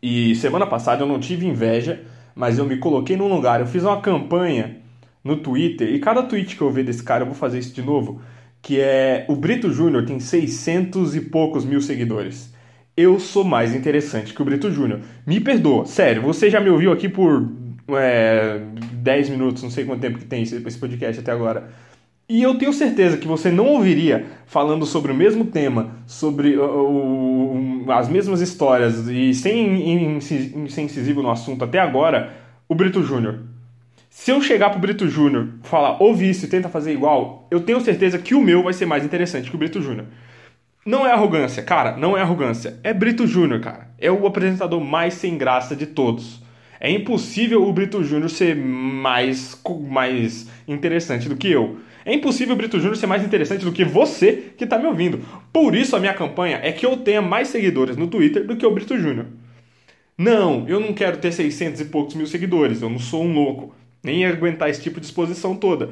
E 0.00 0.36
semana 0.36 0.66
passada 0.66 1.02
eu 1.02 1.08
não 1.08 1.18
tive 1.18 1.46
inveja, 1.46 2.04
mas 2.34 2.58
eu 2.58 2.64
me 2.64 2.78
coloquei 2.78 3.16
num 3.16 3.28
lugar. 3.28 3.60
Eu 3.60 3.66
fiz 3.66 3.82
uma 3.82 4.00
campanha 4.00 4.76
no 5.24 5.38
Twitter, 5.38 5.92
e 5.92 5.98
cada 5.98 6.22
tweet 6.22 6.54
que 6.54 6.62
eu 6.62 6.70
ver 6.70 6.84
desse 6.84 7.02
cara, 7.02 7.22
eu 7.22 7.26
vou 7.26 7.34
fazer 7.34 7.58
isso 7.58 7.74
de 7.74 7.82
novo. 7.82 8.22
Que 8.62 8.80
é 8.80 9.26
o 9.28 9.34
Brito 9.34 9.72
Júnior 9.72 10.06
tem 10.06 10.20
600 10.20 11.16
e 11.16 11.20
poucos 11.22 11.64
mil 11.64 11.80
seguidores 11.80 12.54
eu 12.96 13.20
sou 13.20 13.44
mais 13.44 13.74
interessante 13.74 14.32
que 14.32 14.40
o 14.40 14.44
Brito 14.44 14.70
Júnior. 14.70 15.00
Me 15.26 15.38
perdoa, 15.38 15.84
sério, 15.84 16.22
você 16.22 16.48
já 16.48 16.60
me 16.60 16.70
ouviu 16.70 16.92
aqui 16.92 17.08
por 17.08 17.46
é, 17.88 18.60
10 18.92 19.28
minutos, 19.30 19.62
não 19.62 19.70
sei 19.70 19.84
quanto 19.84 20.00
tempo 20.00 20.18
que 20.18 20.24
tem 20.24 20.42
esse, 20.42 20.78
podcast 20.78 21.20
até 21.20 21.30
agora. 21.30 21.68
E 22.28 22.42
eu 22.42 22.56
tenho 22.56 22.72
certeza 22.72 23.18
que 23.18 23.28
você 23.28 23.50
não 23.50 23.66
ouviria 23.66 24.26
falando 24.46 24.84
sobre 24.84 25.12
o 25.12 25.14
mesmo 25.14 25.44
tema, 25.44 25.98
sobre 26.06 26.56
uh, 26.56 27.84
uh, 27.84 27.92
as 27.92 28.08
mesmas 28.08 28.40
histórias 28.40 29.06
e 29.08 29.32
sem 29.32 30.20
ser 30.20 30.80
incisivo 30.80 31.22
no 31.22 31.30
assunto 31.30 31.64
até 31.64 31.78
agora, 31.78 32.34
o 32.68 32.74
Brito 32.74 33.02
Júnior. 33.02 33.40
Se 34.10 34.32
eu 34.32 34.40
chegar 34.40 34.70
pro 34.70 34.80
Brito 34.80 35.06
Júnior 35.06 35.50
falar, 35.62 36.02
ouve 36.02 36.28
isso 36.28 36.46
e 36.46 36.48
tenta 36.48 36.68
fazer 36.68 36.92
igual, 36.92 37.46
eu 37.50 37.60
tenho 37.60 37.80
certeza 37.80 38.18
que 38.18 38.34
o 38.34 38.40
meu 38.40 38.62
vai 38.62 38.72
ser 38.72 38.86
mais 38.86 39.04
interessante 39.04 39.50
que 39.50 39.54
o 39.54 39.58
Brito 39.58 39.80
Júnior. 39.80 40.06
Não 40.86 41.04
é 41.04 41.10
arrogância, 41.10 41.64
cara, 41.64 41.96
não 41.96 42.16
é 42.16 42.20
arrogância. 42.20 42.78
É 42.84 42.94
Brito 42.94 43.26
Júnior, 43.26 43.60
cara. 43.60 43.90
É 43.98 44.08
o 44.08 44.24
apresentador 44.24 44.80
mais 44.80 45.14
sem 45.14 45.36
graça 45.36 45.74
de 45.74 45.84
todos. 45.84 46.40
É 46.78 46.88
impossível 46.88 47.66
o 47.66 47.72
Brito 47.72 48.04
Júnior 48.04 48.30
ser 48.30 48.54
mais, 48.54 49.60
mais 49.80 50.46
interessante 50.68 51.28
do 51.28 51.34
que 51.34 51.50
eu. 51.50 51.80
É 52.04 52.14
impossível 52.14 52.54
o 52.54 52.56
Brito 52.56 52.78
Júnior 52.78 52.96
ser 52.96 53.08
mais 53.08 53.24
interessante 53.24 53.64
do 53.64 53.72
que 53.72 53.84
você 53.84 54.52
que 54.56 54.62
está 54.62 54.78
me 54.78 54.86
ouvindo. 54.86 55.18
Por 55.52 55.74
isso 55.74 55.96
a 55.96 55.98
minha 55.98 56.14
campanha 56.14 56.60
é 56.62 56.70
que 56.70 56.86
eu 56.86 56.96
tenha 56.98 57.20
mais 57.20 57.48
seguidores 57.48 57.96
no 57.96 58.06
Twitter 58.06 58.46
do 58.46 58.54
que 58.54 58.64
o 58.64 58.70
Brito 58.70 58.96
Júnior. 58.96 59.26
Não, 60.16 60.68
eu 60.68 60.78
não 60.78 60.92
quero 60.92 61.16
ter 61.16 61.32
600 61.32 61.80
e 61.80 61.84
poucos 61.86 62.14
mil 62.14 62.28
seguidores, 62.28 62.80
eu 62.80 62.88
não 62.88 63.00
sou 63.00 63.24
um 63.24 63.32
louco. 63.34 63.74
Nem 64.04 64.20
ia 64.20 64.28
aguentar 64.28 64.70
esse 64.70 64.80
tipo 64.80 65.00
de 65.00 65.06
exposição 65.06 65.56
toda 65.56 65.90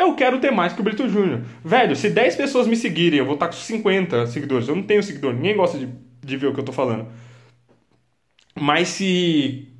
eu 0.00 0.14
quero 0.14 0.40
ter 0.40 0.50
mais 0.50 0.72
que 0.72 0.80
o 0.80 0.84
Brito 0.84 1.08
Júnior. 1.08 1.42
Velho, 1.64 1.94
se 1.94 2.10
10 2.10 2.36
pessoas 2.36 2.66
me 2.66 2.76
seguirem, 2.76 3.18
eu 3.18 3.24
vou 3.24 3.34
estar 3.34 3.46
com 3.46 3.52
50 3.52 4.26
seguidores. 4.26 4.68
Eu 4.68 4.76
não 4.76 4.82
tenho 4.82 5.02
seguidor, 5.02 5.34
ninguém 5.34 5.56
gosta 5.56 5.78
de, 5.78 5.88
de 6.24 6.36
ver 6.36 6.48
o 6.48 6.54
que 6.54 6.60
eu 6.60 6.64
tô 6.64 6.72
falando. 6.72 7.06
Mas 8.54 8.88
se 8.88 9.70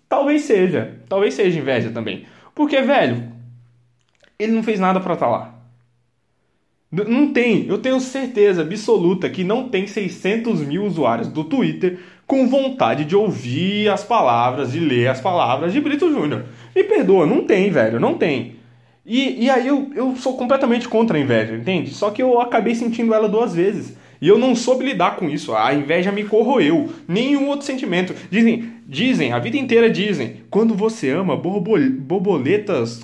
Talvez 0.08 0.44
seja, 0.44 1.00
talvez 1.08 1.34
seja 1.34 1.58
inveja 1.58 1.90
também. 1.90 2.26
Porque, 2.54 2.82
velho, 2.82 3.32
ele 4.38 4.52
não 4.52 4.62
fez 4.62 4.80
nada 4.80 5.00
para 5.00 5.14
estar 5.14 5.26
tá 5.26 5.32
lá. 5.32 5.53
Não 6.94 7.34
tem, 7.34 7.66
eu 7.68 7.80
tenho 7.80 8.00
certeza 8.00 8.62
absoluta 8.62 9.28
que 9.28 9.44
não 9.44 9.68
tem 9.68 9.88
600 9.88 10.60
mil 10.62 10.84
usuários 10.86 11.28
do 11.28 11.44
Twitter 11.44 11.98
com 12.28 12.48
vontade 12.48 13.04
de 13.04 13.16
ouvir 13.16 13.90
as 13.90 14.04
palavras, 14.04 14.72
de 14.72 14.80
ler 14.80 15.08
as 15.08 15.20
palavras 15.20 15.74
de 15.74 15.82
Brito 15.82 16.12
Júnior. 16.12 16.46
Me 16.76 16.84
perdoa, 16.84 17.26
não 17.26 17.46
tem, 17.46 17.72
velho, 17.72 18.00
não 18.00 18.14
tem. 18.14 18.58
E, 19.04 19.46
e 19.46 19.50
aí 19.50 19.68
eu, 19.68 19.90
eu 19.96 20.16
sou 20.16 20.38
completamente 20.38 20.88
contra 20.88 21.18
a 21.18 21.20
inveja, 21.20 21.56
entende? 21.56 21.90
Só 21.90 22.12
que 22.12 22.22
eu 22.22 22.40
acabei 22.40 22.76
sentindo 22.76 23.12
ela 23.12 23.28
duas 23.28 23.56
vezes. 23.56 23.98
E 24.22 24.28
eu 24.28 24.38
não 24.38 24.56
soube 24.56 24.86
lidar 24.86 25.16
com 25.16 25.28
isso. 25.28 25.56
A 25.56 25.74
inveja 25.74 26.12
me 26.12 26.24
corroeu. 26.24 26.90
Nenhum 27.08 27.48
outro 27.48 27.66
sentimento. 27.66 28.14
Dizem, 28.30 28.72
dizem, 28.88 29.34
a 29.34 29.40
vida 29.40 29.58
inteira 29.58 29.90
dizem, 29.90 30.38
quando 30.50 30.76
você 30.76 31.10
ama, 31.10 31.36
borboletas. 31.36 33.02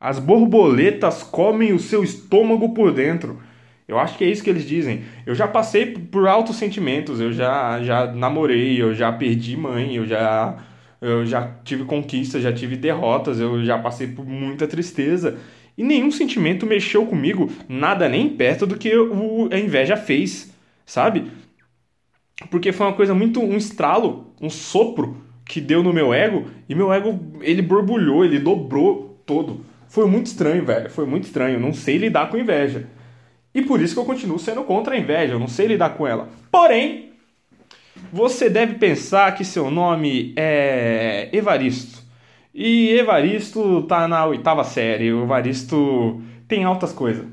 As 0.00 0.18
borboletas 0.18 1.22
comem 1.22 1.72
o 1.72 1.78
seu 1.78 2.04
estômago 2.04 2.72
por 2.72 2.92
dentro. 2.92 3.40
Eu 3.86 3.98
acho 3.98 4.16
que 4.16 4.24
é 4.24 4.28
isso 4.28 4.44
que 4.44 4.50
eles 4.50 4.66
dizem. 4.66 5.02
Eu 5.26 5.34
já 5.34 5.48
passei 5.48 5.86
por 5.86 6.28
altos 6.28 6.56
sentimentos, 6.56 7.20
eu 7.20 7.32
já, 7.32 7.82
já 7.82 8.06
namorei, 8.12 8.80
eu 8.80 8.94
já 8.94 9.10
perdi 9.10 9.56
mãe, 9.56 9.96
eu 9.96 10.06
já, 10.06 10.56
eu 11.00 11.26
já 11.26 11.50
tive 11.64 11.84
conquistas, 11.84 12.42
já 12.42 12.52
tive 12.52 12.76
derrotas, 12.76 13.40
eu 13.40 13.64
já 13.64 13.78
passei 13.78 14.06
por 14.06 14.24
muita 14.24 14.68
tristeza. 14.68 15.38
E 15.76 15.82
nenhum 15.82 16.10
sentimento 16.10 16.66
mexeu 16.66 17.06
comigo, 17.06 17.50
nada 17.68 18.08
nem 18.08 18.28
perto 18.28 18.66
do 18.66 18.76
que 18.76 18.96
o, 18.96 19.48
a 19.50 19.58
inveja 19.58 19.96
fez, 19.96 20.52
sabe? 20.84 21.30
Porque 22.50 22.72
foi 22.72 22.86
uma 22.86 22.92
coisa 22.92 23.14
muito. 23.14 23.40
um 23.40 23.56
estralo, 23.56 24.32
um 24.40 24.50
sopro 24.50 25.16
que 25.44 25.60
deu 25.60 25.82
no 25.82 25.92
meu 25.92 26.12
ego, 26.12 26.46
e 26.68 26.74
meu 26.74 26.92
ego, 26.92 27.18
ele 27.40 27.62
borbulhou, 27.62 28.24
ele 28.24 28.38
dobrou 28.38 29.20
todo. 29.26 29.64
Foi 29.88 30.06
muito 30.06 30.26
estranho, 30.26 30.64
velho, 30.64 30.90
foi 30.90 31.06
muito 31.06 31.24
estranho. 31.24 31.58
não 31.58 31.72
sei 31.72 31.98
lidar 31.98 32.30
com 32.30 32.36
inveja. 32.36 32.86
E 33.54 33.62
por 33.62 33.80
isso 33.80 33.94
que 33.94 34.00
eu 34.00 34.04
continuo 34.04 34.38
sendo 34.38 34.62
contra 34.62 34.94
a 34.94 34.98
inveja, 34.98 35.32
eu 35.32 35.38
não 35.38 35.48
sei 35.48 35.66
lidar 35.66 35.90
com 35.90 36.06
ela. 36.06 36.28
Porém, 36.50 37.12
você 38.12 38.48
deve 38.48 38.74
pensar 38.74 39.34
que 39.34 39.44
seu 39.44 39.70
nome 39.70 40.32
é 40.36 41.28
Evaristo. 41.32 42.02
E 42.54 42.90
Evaristo 42.90 43.82
tá 43.82 44.06
na 44.06 44.26
oitava 44.26 44.64
série. 44.64 45.12
O 45.12 45.24
Evaristo 45.24 46.20
tem 46.46 46.64
altas 46.64 46.92
coisas. 46.92 47.26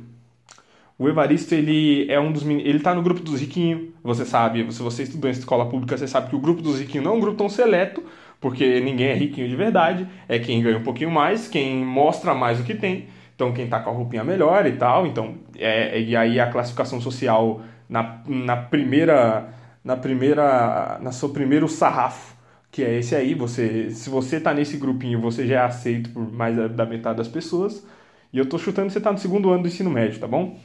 O 0.97 1.09
Evaristo, 1.09 1.53
ele 1.53 2.09
é 2.09 2.19
um 2.19 2.31
dos 2.31 2.45
ele 2.45 2.79
tá 2.79 2.95
no 2.95 3.01
grupo 3.01 3.19
dos 3.19 3.41
riquinhos, 3.41 3.89
você 4.01 4.23
sabe, 4.23 4.71
se 4.71 4.81
você 4.81 5.03
estudou 5.03 5.29
em 5.29 5.33
escola 5.33 5.67
pública, 5.69 5.97
você 5.97 6.07
sabe 6.07 6.29
que 6.29 6.35
o 6.37 6.39
grupo 6.39 6.61
dos 6.61 6.79
riquinhos 6.79 7.03
não 7.03 7.13
é 7.13 7.15
um 7.17 7.19
grupo 7.19 7.37
tão 7.37 7.49
seleto, 7.49 8.01
porque 8.39 8.79
ninguém 8.81 9.07
é 9.07 9.13
riquinho 9.13 9.47
de 9.47 9.55
verdade, 9.55 10.07
é 10.27 10.39
quem 10.39 10.61
ganha 10.61 10.77
um 10.77 10.83
pouquinho 10.83 11.11
mais, 11.11 11.47
quem 11.47 11.83
mostra 11.85 12.33
mais 12.33 12.59
o 12.59 12.63
que 12.63 12.75
tem, 12.75 13.07
então 13.35 13.51
quem 13.53 13.67
tá 13.67 13.79
com 13.79 13.89
a 13.89 13.93
roupinha 13.93 14.23
melhor 14.23 14.65
e 14.65 14.73
tal, 14.73 15.05
então, 15.07 15.35
é, 15.57 15.99
e 15.99 16.15
aí 16.15 16.39
a 16.39 16.49
classificação 16.49 17.01
social 17.01 17.61
na, 17.89 18.21
na 18.27 18.57
primeira, 18.57 19.53
na 19.83 19.95
primeira, 19.95 20.99
na 21.01 21.11
seu 21.11 21.29
primeiro 21.29 21.67
sarrafo, 21.67 22.35
que 22.71 22.83
é 22.83 22.99
esse 22.99 23.15
aí, 23.15 23.33
você, 23.33 23.89
se 23.91 24.09
você 24.09 24.39
tá 24.39 24.53
nesse 24.53 24.77
grupinho, 24.77 25.21
você 25.21 25.47
já 25.47 25.61
é 25.61 25.65
aceito 25.65 26.09
por 26.09 26.31
mais 26.31 26.55
da, 26.57 26.67
da 26.67 26.85
metade 26.85 27.17
das 27.17 27.27
pessoas. 27.27 27.85
E 28.33 28.37
eu 28.37 28.45
tô 28.49 28.57
chutando 28.57 28.87
que 28.87 28.93
você 28.93 28.99
tá 28.99 29.11
no 29.13 29.17
segundo 29.17 29.49
ano 29.49 29.63
do 29.63 29.67
ensino 29.69 29.89
médio, 29.89 30.19
tá 30.19 30.27
bom? 30.27 30.59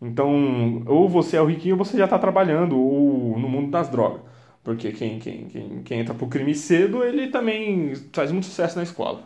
Então, 0.00 0.82
ou 0.86 1.08
você 1.08 1.36
é 1.36 1.40
o 1.40 1.46
riquinho 1.46 1.76
ou 1.78 1.84
você 1.84 1.96
já 1.96 2.08
tá 2.08 2.18
trabalhando, 2.18 2.76
ou 2.76 3.38
no 3.38 3.48
mundo 3.48 3.70
das 3.70 3.88
drogas. 3.88 4.22
Porque 4.62 4.92
quem, 4.92 5.18
quem, 5.18 5.46
quem, 5.48 5.82
quem 5.82 6.00
entra 6.00 6.14
pro 6.14 6.28
crime 6.28 6.54
cedo, 6.54 7.02
ele 7.04 7.28
também 7.28 7.94
faz 8.12 8.30
muito 8.30 8.46
sucesso 8.46 8.76
na 8.76 8.84
escola. 8.84 9.24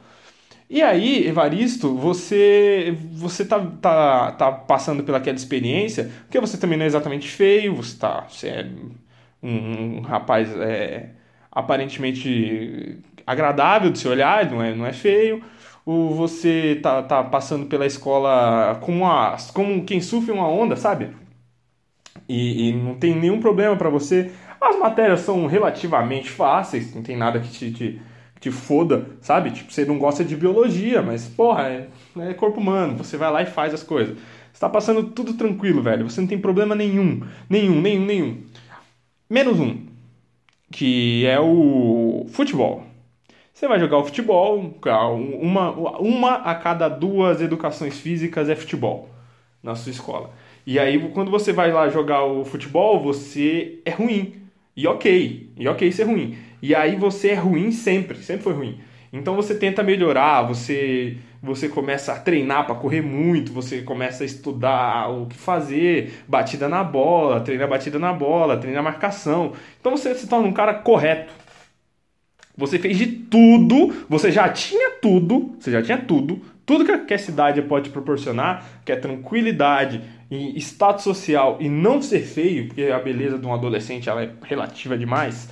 E 0.68 0.82
aí, 0.82 1.26
Evaristo, 1.26 1.96
você 1.96 2.96
você 3.12 3.44
tá, 3.44 3.60
tá, 3.80 4.32
tá 4.32 4.52
passando 4.52 5.04
pelaquela 5.04 5.36
experiência, 5.36 6.10
porque 6.24 6.40
você 6.40 6.58
também 6.58 6.76
não 6.78 6.84
é 6.84 6.88
exatamente 6.88 7.28
feio, 7.28 7.74
você, 7.74 7.96
tá, 7.98 8.26
você 8.28 8.48
é 8.48 8.70
um, 9.42 9.98
um 9.98 10.00
rapaz 10.02 10.48
é, 10.56 11.10
aparentemente 11.50 12.98
agradável 13.26 13.90
de 13.90 13.98
se 13.98 14.08
olhar, 14.08 14.50
não 14.50 14.62
é, 14.62 14.74
não 14.74 14.86
é 14.86 14.92
feio. 14.92 15.42
Ou 15.84 16.14
você 16.14 16.80
tá, 16.82 17.02
tá 17.02 17.22
passando 17.24 17.66
pela 17.66 17.86
escola 17.86 18.76
como, 18.82 18.98
uma, 19.04 19.36
como 19.54 19.84
quem 19.84 20.00
sofre 20.00 20.32
uma 20.32 20.48
onda, 20.48 20.76
sabe? 20.76 21.10
E, 22.28 22.68
e 22.68 22.72
não 22.72 22.94
tem 22.94 23.14
nenhum 23.14 23.40
problema 23.40 23.76
para 23.76 23.88
você. 23.90 24.32
As 24.68 24.78
matérias 24.78 25.20
são 25.20 25.46
relativamente 25.46 26.30
fáceis, 26.30 26.94
não 26.94 27.02
tem 27.02 27.16
nada 27.16 27.40
que 27.40 27.48
te, 27.48 27.70
te, 27.72 28.00
te 28.40 28.50
foda, 28.50 29.06
sabe? 29.20 29.50
Tipo, 29.50 29.72
você 29.72 29.84
não 29.84 29.98
gosta 29.98 30.24
de 30.24 30.36
biologia, 30.36 31.02
mas, 31.02 31.26
porra, 31.28 31.68
é, 31.68 31.88
é 32.18 32.34
corpo 32.34 32.60
humano, 32.60 32.96
você 32.96 33.16
vai 33.16 33.30
lá 33.30 33.42
e 33.42 33.46
faz 33.46 33.72
as 33.72 33.82
coisas. 33.82 34.16
Você 34.52 34.60
tá 34.60 34.68
passando 34.68 35.04
tudo 35.10 35.34
tranquilo, 35.34 35.82
velho. 35.82 36.08
Você 36.08 36.20
não 36.20 36.28
tem 36.28 36.38
problema 36.38 36.74
nenhum. 36.74 37.22
Nenhum, 37.48 37.80
nenhum, 37.80 38.06
nenhum. 38.06 38.42
Menos 39.28 39.60
um 39.60 39.86
que 40.72 41.24
é 41.26 41.38
o 41.38 42.26
futebol. 42.30 42.84
Você 43.52 43.66
vai 43.68 43.78
jogar 43.80 43.98
o 43.98 44.04
futebol, 44.04 44.74
uma, 45.40 45.70
uma 45.98 46.34
a 46.34 46.54
cada 46.54 46.88
duas 46.88 47.40
educações 47.40 47.98
físicas 47.98 48.48
é 48.48 48.56
futebol 48.56 49.08
na 49.62 49.74
sua 49.74 49.90
escola. 49.90 50.30
E 50.66 50.78
aí, 50.78 51.10
quando 51.10 51.30
você 51.30 51.52
vai 51.52 51.72
lá 51.72 51.88
jogar 51.88 52.24
o 52.24 52.44
futebol, 52.44 53.00
você 53.02 53.80
é 53.84 53.90
ruim. 53.90 54.45
E 54.76 54.86
ok, 54.86 55.52
e 55.56 55.66
ok 55.68 55.90
ser 55.90 56.04
ruim. 56.04 56.36
E 56.60 56.74
aí 56.74 56.96
você 56.96 57.30
é 57.30 57.34
ruim 57.34 57.72
sempre, 57.72 58.18
sempre 58.18 58.42
foi 58.42 58.52
ruim. 58.52 58.80
Então 59.12 59.34
você 59.34 59.54
tenta 59.54 59.82
melhorar, 59.82 60.42
você 60.42 61.16
você 61.42 61.68
começa 61.68 62.12
a 62.12 62.18
treinar 62.18 62.66
para 62.66 62.74
correr 62.74 63.00
muito, 63.02 63.52
você 63.52 63.82
começa 63.82 64.24
a 64.24 64.26
estudar 64.26 65.08
o 65.10 65.26
que 65.26 65.36
fazer, 65.36 66.24
batida 66.26 66.68
na 66.68 66.82
bola, 66.82 67.40
treina 67.40 67.66
batida 67.66 67.98
na 67.98 68.12
bola, 68.12 68.56
treina 68.56 68.82
marcação. 68.82 69.52
Então 69.80 69.96
você 69.96 70.14
se 70.14 70.28
torna 70.28 70.48
um 70.48 70.52
cara 70.52 70.74
correto. 70.74 71.32
Você 72.56 72.78
fez 72.78 72.98
de 72.98 73.06
tudo, 73.06 73.94
você 74.08 74.32
já 74.32 74.48
tinha 74.48 74.92
tudo, 74.92 75.54
você 75.58 75.70
já 75.70 75.82
tinha 75.82 75.98
tudo, 75.98 76.40
tudo 76.64 76.84
que 77.06 77.14
a 77.14 77.18
cidade 77.18 77.62
pode 77.62 77.90
proporcionar, 77.90 78.80
que 78.84 78.90
é 78.90 78.96
tranquilidade 78.96 80.02
e 80.30 80.58
status 80.58 81.04
social 81.04 81.58
e 81.60 81.68
não 81.68 82.02
ser 82.02 82.20
feio, 82.20 82.66
porque 82.66 82.84
a 82.84 82.98
beleza 82.98 83.38
de 83.38 83.46
um 83.46 83.54
adolescente 83.54 84.08
ela 84.08 84.22
é 84.24 84.30
relativa 84.42 84.96
demais 84.98 85.48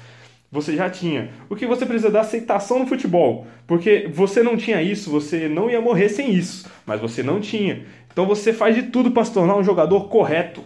você 0.54 0.76
já 0.76 0.88
tinha. 0.88 1.30
O 1.50 1.56
que 1.56 1.66
você 1.66 1.84
precisa 1.84 2.10
da 2.10 2.20
aceitação 2.20 2.78
no 2.78 2.86
futebol, 2.86 3.46
porque 3.66 4.08
você 4.12 4.40
não 4.40 4.56
tinha 4.56 4.80
isso, 4.80 5.10
você 5.10 5.48
não 5.48 5.68
ia 5.68 5.80
morrer 5.80 6.08
sem 6.08 6.32
isso, 6.32 6.70
mas 6.86 7.00
você 7.00 7.22
não 7.24 7.40
tinha. 7.40 7.84
Então 8.12 8.24
você 8.24 8.52
faz 8.52 8.76
de 8.76 8.84
tudo 8.84 9.10
para 9.10 9.24
se 9.24 9.34
tornar 9.34 9.56
um 9.56 9.64
jogador 9.64 10.08
correto. 10.08 10.62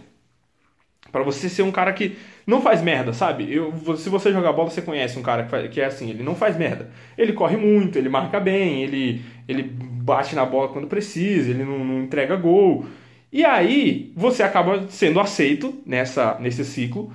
Para 1.11 1.23
você 1.23 1.49
ser 1.49 1.63
um 1.63 1.71
cara 1.71 1.91
que 1.91 2.15
não 2.45 2.61
faz 2.61 2.83
merda, 2.83 3.13
sabe? 3.13 3.51
Eu, 3.51 3.73
se 3.97 4.09
você 4.09 4.31
jogar 4.31 4.53
bola, 4.53 4.69
você 4.69 4.83
conhece 4.83 5.17
um 5.17 5.23
cara 5.23 5.43
que, 5.43 5.49
faz, 5.49 5.69
que 5.71 5.81
é 5.81 5.85
assim, 5.85 6.11
ele 6.11 6.21
não 6.21 6.35
faz 6.35 6.55
merda. 6.55 6.91
Ele 7.17 7.33
corre 7.33 7.57
muito, 7.57 7.97
ele 7.97 8.09
marca 8.09 8.39
bem, 8.39 8.83
ele, 8.83 9.23
ele 9.47 9.63
bate 9.63 10.35
na 10.35 10.45
bola 10.45 10.67
quando 10.67 10.85
precisa, 10.85 11.49
ele 11.49 11.63
não, 11.63 11.83
não 11.83 12.03
entrega 12.03 12.35
gol. 12.35 12.85
E 13.31 13.45
aí 13.45 14.11
você 14.15 14.43
acaba 14.43 14.87
sendo 14.89 15.19
aceito 15.19 15.81
nessa, 15.85 16.37
nesse 16.39 16.65
ciclo 16.65 17.13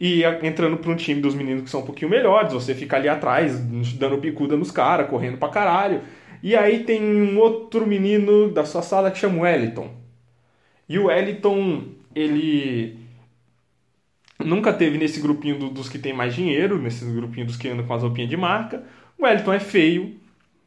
e 0.00 0.22
entrando 0.42 0.76
para 0.76 0.90
um 0.90 0.96
time 0.96 1.20
dos 1.20 1.34
meninos 1.34 1.64
que 1.64 1.70
são 1.70 1.80
um 1.80 1.86
pouquinho 1.86 2.10
melhores, 2.10 2.52
você 2.52 2.74
fica 2.74 2.96
ali 2.96 3.08
atrás, 3.08 3.58
dando 3.94 4.18
picuda 4.18 4.56
nos 4.56 4.70
caras, 4.70 5.08
correndo 5.08 5.38
pra 5.38 5.48
caralho. 5.48 6.02
E 6.42 6.54
aí 6.54 6.84
tem 6.84 7.02
um 7.02 7.38
outro 7.38 7.86
menino 7.86 8.50
da 8.50 8.64
sua 8.66 8.82
sala 8.82 9.10
que 9.10 9.18
chama 9.18 9.42
Wellington. 9.42 9.90
E 10.88 10.98
o 10.98 11.06
Wellington, 11.06 11.84
ele 12.14 12.98
nunca 14.38 14.72
teve 14.72 14.98
nesse 14.98 15.20
grupinho 15.20 15.58
do, 15.58 15.70
dos 15.70 15.88
que 15.88 15.98
tem 15.98 16.12
mais 16.12 16.34
dinheiro, 16.34 16.78
nesse 16.78 17.04
grupinho 17.04 17.46
dos 17.46 17.56
que 17.56 17.68
andam 17.68 17.86
com 17.86 17.94
as 17.94 18.02
roupinhas 18.02 18.28
de 18.28 18.36
marca. 18.36 18.84
O 19.18 19.24
Wellington 19.24 19.52
é 19.54 19.60
feio. 19.60 20.16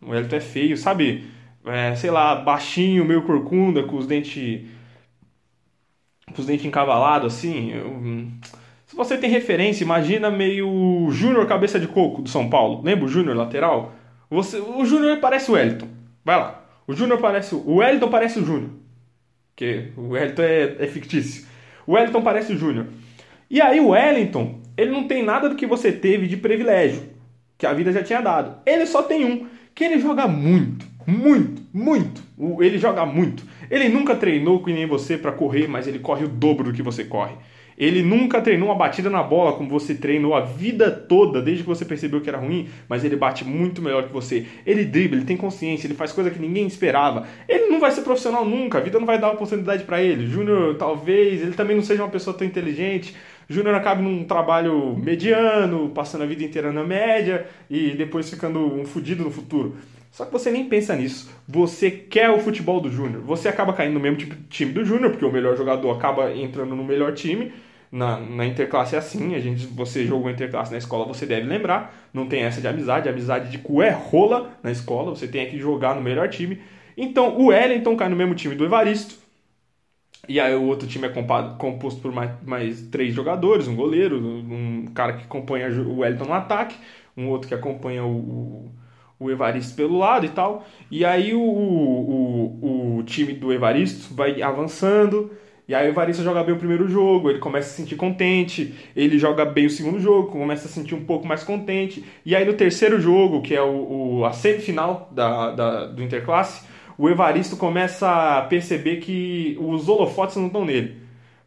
O 0.02 0.10
Wellington 0.10 0.36
é 0.38 0.40
feio, 0.40 0.78
sabe? 0.78 1.26
É, 1.66 1.96
sei 1.96 2.10
lá, 2.10 2.36
baixinho, 2.36 3.06
meio 3.06 3.24
corcunda, 3.24 3.84
com 3.84 3.98
os 3.98 4.08
dentes. 4.08 4.62
Com 6.34 6.42
os 6.42 6.46
dentes 6.46 6.66
encavalados 6.66 7.34
assim. 7.34 7.72
Eu, 7.72 8.02
se 8.86 8.96
você 8.96 9.18
tem 9.18 9.30
referência, 9.30 9.84
imagina 9.84 10.32
meio 10.32 11.08
Júnior 11.12 11.46
cabeça 11.46 11.80
de 11.80 11.88
coco 11.88 12.22
do 12.22 12.30
São 12.30 12.50
Paulo. 12.50 12.82
Lembra 12.84 13.06
o 13.06 13.10
Júnior 13.10 13.36
lateral? 13.36 13.94
Você, 14.30 14.60
o 14.60 14.86
Júnior 14.86 15.18
parece 15.20 15.52
o 15.52 15.56
Wellington. 15.56 15.88
Vai 16.24 16.38
lá. 16.38 16.64
O 16.88 16.94
Júnior 16.94 17.20
parece 17.20 17.54
o 17.54 17.76
Wellington 17.76 18.10
parece 18.10 18.40
o 18.40 18.46
Júnior. 18.46 18.70
Porque 19.54 19.90
o 19.98 20.10
Wellington 20.10 20.42
é, 20.42 20.76
é 20.80 20.88
fictício. 20.88 21.46
O 21.86 21.94
Wellington 21.94 22.22
parece 22.22 22.54
o 22.54 22.58
Júnior. 22.58 22.88
E 23.50 23.62
aí 23.62 23.80
o 23.80 23.90
Wellington, 23.90 24.60
ele 24.76 24.92
não 24.92 25.08
tem 25.08 25.24
nada 25.24 25.50
do 25.50 25.56
que 25.56 25.66
você 25.66 25.92
teve 25.92 26.28
de 26.28 26.38
privilégio, 26.38 27.04
que 27.58 27.66
a 27.66 27.74
vida 27.74 27.92
já 27.92 28.04
tinha 28.04 28.22
dado. 28.22 28.58
Ele 28.66 28.86
só 28.86 29.04
tem 29.04 29.26
um, 29.26 29.48
que 29.74 29.84
ele 29.84 30.00
joga 30.00 30.28
muito, 30.28 30.86
muito, 31.06 31.62
muito. 31.74 32.22
Ele 32.62 32.78
joga 32.78 33.06
muito. 33.06 33.44
Ele 33.70 33.90
nunca 33.90 34.16
treinou 34.16 34.60
com 34.60 34.70
nem 34.70 34.86
você 34.86 35.18
para 35.18 35.32
correr, 35.32 35.68
mas 35.68 35.88
ele 35.88 36.00
corre 36.00 36.26
o 36.26 36.28
dobro 36.28 36.66
do 36.66 36.74
que 36.74 36.82
você 36.82 37.04
corre. 37.04 37.36
Ele 37.78 38.02
nunca 38.02 38.42
treinou 38.42 38.70
uma 38.70 38.76
batida 38.76 39.08
na 39.08 39.22
bola 39.22 39.54
como 39.54 39.70
você 39.70 39.94
treinou 39.94 40.34
a 40.34 40.42
vida 40.42 40.90
toda, 40.90 41.40
desde 41.40 41.62
que 41.62 41.70
você 41.70 41.86
percebeu 41.86 42.20
que 42.20 42.28
era 42.28 42.40
ruim, 42.40 42.68
mas 42.90 43.06
ele 43.06 43.16
bate 43.16 43.46
muito 43.46 43.84
melhor 43.84 44.08
que 44.08 44.14
você. 44.14 44.48
Ele 44.66 44.84
dribla, 44.84 45.18
ele 45.18 45.26
tem 45.26 45.38
consciência, 45.38 45.86
ele 45.86 45.94
faz 45.94 46.12
coisa 46.12 46.32
que 46.32 46.40
ninguém 46.40 46.66
esperava. 46.66 47.28
Ele 47.48 47.68
não 47.68 47.80
vai 47.80 47.92
ser 47.92 48.02
profissional 48.02 48.44
nunca, 48.44 48.80
a 48.80 48.82
vida 48.82 48.98
não 48.98 49.06
vai 49.06 49.20
dar 49.20 49.30
oportunidade 49.30 49.84
para 49.84 50.02
ele. 50.02 50.26
Júnior, 50.26 50.76
talvez, 50.76 51.44
ele 51.44 51.54
também 51.54 51.76
não 51.76 51.84
seja 51.84 52.02
uma 52.02 52.10
pessoa 52.10 52.36
tão 52.36 52.48
inteligente. 52.48 53.16
Júnior 53.48 53.76
acaba 53.76 54.02
num 54.02 54.24
trabalho 54.24 54.98
mediano, 54.98 55.90
passando 55.90 56.24
a 56.24 56.26
vida 56.26 56.44
inteira 56.44 56.72
na 56.72 56.84
média 56.84 57.46
e 57.70 57.92
depois 57.92 58.28
ficando 58.28 58.60
um 58.60 58.86
fudido 58.86 59.24
no 59.24 59.30
futuro. 59.30 59.76
Só 60.18 60.26
que 60.26 60.32
você 60.32 60.50
nem 60.50 60.68
pensa 60.68 60.96
nisso. 60.96 61.30
Você 61.48 61.92
quer 61.92 62.32
o 62.32 62.40
futebol 62.40 62.82
do 62.82 62.90
Júnior. 62.90 63.22
Você 63.22 63.48
acaba 63.48 63.72
caindo 63.72 63.94
no 63.94 64.00
mesmo 64.00 64.18
tipo 64.18 64.36
time 64.50 64.72
do 64.74 64.84
Júnior, 64.84 65.12
porque 65.12 65.24
o 65.24 65.32
melhor 65.32 65.56
jogador 65.56 65.92
acaba 65.92 66.34
entrando 66.34 66.76
no 66.76 66.84
melhor 66.84 67.14
time. 67.14 67.54
Na, 67.92 68.20
na 68.20 68.44
interclasse 68.44 68.96
é 68.96 68.98
assim, 68.98 69.36
a 69.36 69.40
gente, 69.40 69.68
você 69.68 70.08
jogou 70.08 70.32
interclasse 70.32 70.72
na 70.72 70.80
escola, 70.80 71.06
você 71.06 71.24
deve 71.28 71.46
lembrar. 71.46 72.10
Não 72.12 72.28
tem 72.28 72.42
essa 72.42 72.60
de 72.60 72.68
amizade, 72.68 73.08
amizade 73.08 73.52
de 73.52 73.60
cu 73.60 73.80
é 73.84 73.92
rola 73.92 74.58
na 74.64 74.72
escola, 74.72 75.12
você 75.12 75.28
tem 75.28 75.48
que 75.52 75.60
jogar 75.60 75.94
no 75.94 76.02
melhor 76.02 76.28
time. 76.30 76.64
Então 76.98 77.38
o 77.38 77.50
Wellington 77.50 77.96
cai 77.96 78.10
no 78.10 78.16
mesmo 78.16 78.34
time 78.34 78.56
do 78.56 78.66
Evaristo. 78.66 79.20
E 80.28 80.40
aí 80.40 80.56
o 80.56 80.64
outro 80.64 80.88
time 80.88 81.08
é 81.08 81.12
composto 81.60 82.02
por 82.02 82.12
mais, 82.12 82.32
mais 82.44 82.82
três 82.90 83.14
jogadores, 83.14 83.68
um 83.68 83.76
goleiro, 83.76 84.20
um 84.20 84.88
cara 84.96 85.14
que 85.14 85.26
acompanha 85.26 85.70
o 85.70 86.00
Wellington 86.00 86.26
no 86.26 86.34
ataque, 86.34 86.76
um 87.16 87.28
outro 87.30 87.48
que 87.48 87.54
acompanha 87.54 88.04
o, 88.04 88.18
o 88.18 88.72
o 89.20 89.32
Evaristo 89.32 89.76
pelo 89.76 89.98
lado 89.98 90.26
e 90.26 90.30
tal. 90.30 90.66
E 90.92 91.04
aí 91.04 91.34
o, 91.34 91.42
o, 91.42 92.98
o 92.98 93.04
time 93.04 93.34
do 93.34 93.52
Evaristo 93.52 94.14
vai 94.14 94.42
avançando. 94.42 95.32
E 95.68 95.76
aí 95.76 95.88
o 95.88 95.92
Evaristo 95.92 96.24
joga 96.24 96.44
bem 96.44 96.56
o 96.56 96.58
primeiro 96.58 96.88
jogo, 96.88 97.30
ele 97.30 97.40
começa 97.40 97.68
a 97.68 97.72
se 97.72 97.76
sentir 97.76 97.98
contente, 97.98 98.74
ele 98.96 99.20
joga 99.20 99.44
bem 99.44 99.66
o 99.66 99.70
segundo 99.70 100.00
jogo, 100.00 100.32
começa 100.32 100.66
a 100.66 100.70
se 100.70 100.76
sentir 100.76 100.96
um 100.96 101.04
pouco 101.04 101.28
mais 101.28 101.44
contente. 101.44 102.06
E 102.26 102.34
aí 102.34 102.46
no 102.46 102.54
terceiro 102.54 103.02
jogo, 103.02 103.42
que 103.42 103.54
é 103.54 103.62
o, 103.62 104.20
o 104.20 104.26
a 104.26 104.32
semifinal 104.32 105.10
da, 105.12 105.52
da, 105.52 105.86
do 105.88 106.02
Interclasse, 106.02 106.66
o 106.98 107.10
Evaristo 107.10 107.58
começa 107.58 108.38
a 108.38 108.44
perceber 108.44 108.98
que 108.98 109.58
os 109.60 109.90
holofotes 109.90 110.38
não 110.38 110.48
estão 110.48 110.64
nele. 110.64 110.96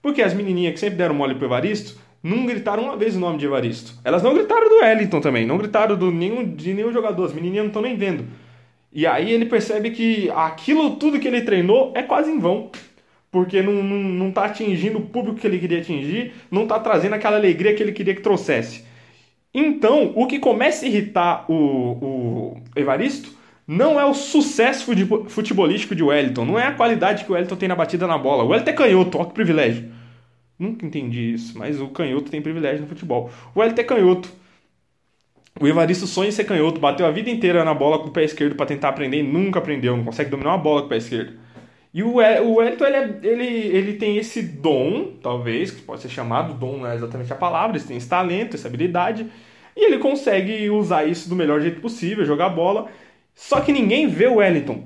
Porque 0.03 0.21
as 0.21 0.35
menininhas 0.35 0.75
que 0.75 0.81
sempre 0.81 0.97
deram 0.97 1.15
mole 1.15 1.35
pro 1.35 1.47
Evaristo 1.47 1.99
não 2.23 2.47
gritaram 2.47 2.85
uma 2.85 2.97
vez 2.97 3.17
o 3.17 3.21
nome 3.21 3.39
de 3.39 3.47
Evaristo. 3.47 3.95
Elas 4.05 4.23
não 4.23 4.35
gritaram 4.35 4.69
do 4.69 4.85
Wellington 4.85 5.21
também, 5.21 5.47
não 5.47 5.59
gritaram 5.59 5.97
do 5.97 6.11
nenhum, 6.11 6.45
de 6.45 6.75
nenhum 6.75 6.93
jogador, 6.93 7.25
as 7.25 7.33
menininhas 7.33 7.65
não 7.65 7.69
estão 7.69 7.83
nem 7.83 7.97
vendo. 7.97 8.25
E 8.93 9.07
aí 9.07 9.31
ele 9.31 9.47
percebe 9.47 9.91
que 9.91 10.31
aquilo 10.35 10.97
tudo 10.97 11.19
que 11.19 11.29
ele 11.29 11.43
treinou 11.43 11.93
é 11.95 12.03
quase 12.03 12.31
em 12.31 12.39
vão. 12.39 12.71
Porque 13.31 13.63
não, 13.63 13.75
não, 13.75 13.97
não 13.97 14.33
tá 14.33 14.47
atingindo 14.47 14.99
o 14.99 15.07
público 15.07 15.39
que 15.39 15.47
ele 15.47 15.59
queria 15.59 15.79
atingir, 15.79 16.33
não 16.51 16.67
tá 16.67 16.81
trazendo 16.81 17.15
aquela 17.15 17.37
alegria 17.37 17.75
que 17.75 17.83
ele 17.83 17.93
queria 17.93 18.15
que 18.15 18.21
trouxesse. 18.21 18.85
Então, 19.55 20.13
o 20.17 20.27
que 20.27 20.39
começa 20.39 20.85
a 20.85 20.89
irritar 20.89 21.45
o, 21.49 21.55
o 21.55 22.57
Evaristo 22.75 23.33
não 23.67 24.01
é 24.01 24.05
o 24.05 24.13
sucesso 24.15 24.85
futebolístico 25.29 25.95
de 25.95 26.03
Wellington, 26.03 26.45
não 26.45 26.59
é 26.59 26.67
a 26.67 26.73
qualidade 26.73 27.25
que 27.25 27.31
o 27.31 27.35
Wellington 27.35 27.55
tem 27.55 27.69
na 27.69 27.77
batida 27.77 28.05
na 28.05 28.19
bola. 28.19 28.43
O 28.43 28.49
Wellington 28.49 28.71
é 28.71 28.75
canhoto, 28.75 29.19
olha 29.19 29.29
que 29.29 29.35
privilégio. 29.35 30.00
Nunca 30.61 30.85
entendi 30.85 31.33
isso, 31.33 31.59
mas 31.59 31.81
o 31.81 31.89
canhoto 31.89 32.31
tem 32.31 32.43
privilégio 32.43 32.83
no 32.83 32.87
futebol. 32.87 33.31
O 33.55 33.63
Elton 33.63 33.81
é 33.81 33.85
canhoto. 33.85 34.31
O 35.59 35.67
Evaristo 35.67 36.07
sonha 36.07 36.29
em 36.29 36.33
ser 36.33 36.45
canhoto, 36.45 36.79
bateu 36.79 37.07
a 37.07 37.11
vida 37.11 37.31
inteira 37.31 37.65
na 37.65 37.73
bola 37.73 37.99
com 37.99 38.09
o 38.09 38.11
pé 38.11 38.25
esquerdo 38.25 38.55
para 38.55 38.67
tentar 38.67 38.91
aprender 38.91 39.21
e 39.21 39.23
nunca 39.23 39.59
aprendeu, 39.59 39.97
não 39.97 40.05
consegue 40.05 40.29
dominar 40.29 40.51
uma 40.51 40.59
bola 40.59 40.83
com 40.83 40.87
o 40.87 40.91
pé 40.91 40.99
esquerdo. 40.99 41.33
E 41.95 42.03
o, 42.03 42.17
o 42.17 42.63
Elton, 42.63 42.85
ele, 42.85 42.97
é, 42.97 43.21
ele, 43.23 43.45
ele 43.45 43.93
tem 43.95 44.19
esse 44.19 44.43
dom, 44.43 45.15
talvez, 45.23 45.71
que 45.71 45.81
pode 45.81 46.03
ser 46.03 46.11
chamado 46.11 46.53
dom, 46.53 46.77
não 46.77 46.87
é 46.87 46.95
exatamente 46.95 47.33
a 47.33 47.37
palavra, 47.37 47.79
ele 47.79 47.87
tem 47.87 47.97
esse 47.97 48.09
talento, 48.09 48.55
essa 48.55 48.69
habilidade, 48.69 49.27
e 49.75 49.87
ele 49.87 49.99
consegue 49.99 50.69
usar 50.69 51.07
isso 51.07 51.27
do 51.27 51.35
melhor 51.35 51.63
jeito 51.63 51.81
possível, 51.81 52.23
jogar 52.27 52.51
bola. 52.51 52.91
Só 53.35 53.63
que 53.63 53.73
ninguém 53.73 54.07
vê 54.09 54.27
o 54.27 54.37
Wellington. 54.37 54.85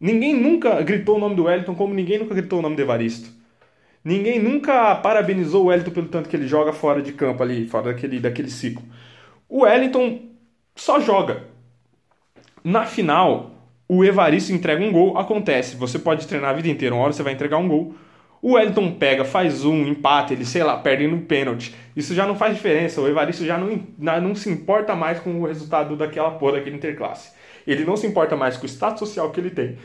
Ninguém 0.00 0.34
nunca 0.34 0.82
gritou 0.82 1.16
o 1.16 1.20
nome 1.20 1.36
do 1.36 1.44
Wellington 1.44 1.76
como 1.76 1.94
ninguém 1.94 2.18
nunca 2.18 2.34
gritou 2.34 2.58
o 2.58 2.62
nome 2.62 2.74
do 2.74 2.82
Evaristo. 2.82 3.41
Ninguém 4.04 4.40
nunca 4.40 4.96
parabenizou 4.96 5.64
o 5.64 5.66
Wellington 5.66 5.92
pelo 5.92 6.08
tanto 6.08 6.28
que 6.28 6.34
ele 6.34 6.48
joga 6.48 6.72
fora 6.72 7.00
de 7.00 7.12
campo 7.12 7.42
ali, 7.42 7.68
fora 7.68 7.92
daquele, 7.92 8.18
daquele 8.18 8.50
ciclo. 8.50 8.82
O 9.48 9.62
Wellington 9.62 10.20
só 10.74 10.98
joga. 11.00 11.44
Na 12.64 12.84
final, 12.84 13.52
o 13.88 14.04
Evaristo 14.04 14.52
entrega 14.52 14.84
um 14.84 14.90
gol, 14.90 15.18
acontece. 15.18 15.76
Você 15.76 15.98
pode 15.98 16.26
treinar 16.26 16.50
a 16.50 16.54
vida 16.54 16.68
inteira, 16.68 16.94
uma 16.94 17.04
hora 17.04 17.12
você 17.12 17.22
vai 17.22 17.32
entregar 17.32 17.58
um 17.58 17.68
gol. 17.68 17.94
O 18.40 18.54
Wellington 18.54 18.92
pega, 18.94 19.24
faz 19.24 19.64
um, 19.64 19.86
empate, 19.86 20.34
ele, 20.34 20.44
sei 20.44 20.64
lá, 20.64 20.76
perde 20.76 21.06
no 21.06 21.20
pênalti. 21.20 21.72
Isso 21.94 22.12
já 22.12 22.26
não 22.26 22.34
faz 22.34 22.56
diferença. 22.56 23.00
O 23.00 23.08
Evaristo 23.08 23.44
já 23.44 23.56
não, 23.56 23.80
não 24.20 24.34
se 24.34 24.50
importa 24.50 24.96
mais 24.96 25.20
com 25.20 25.40
o 25.40 25.46
resultado 25.46 25.94
daquela 25.94 26.32
porra 26.32 26.54
daquele 26.54 26.74
interclasse. 26.74 27.30
Ele 27.64 27.84
não 27.84 27.96
se 27.96 28.04
importa 28.04 28.34
mais 28.34 28.56
com 28.56 28.64
o 28.64 28.68
status 28.68 28.98
social 28.98 29.30
que 29.30 29.38
ele 29.38 29.50
tem 29.50 29.78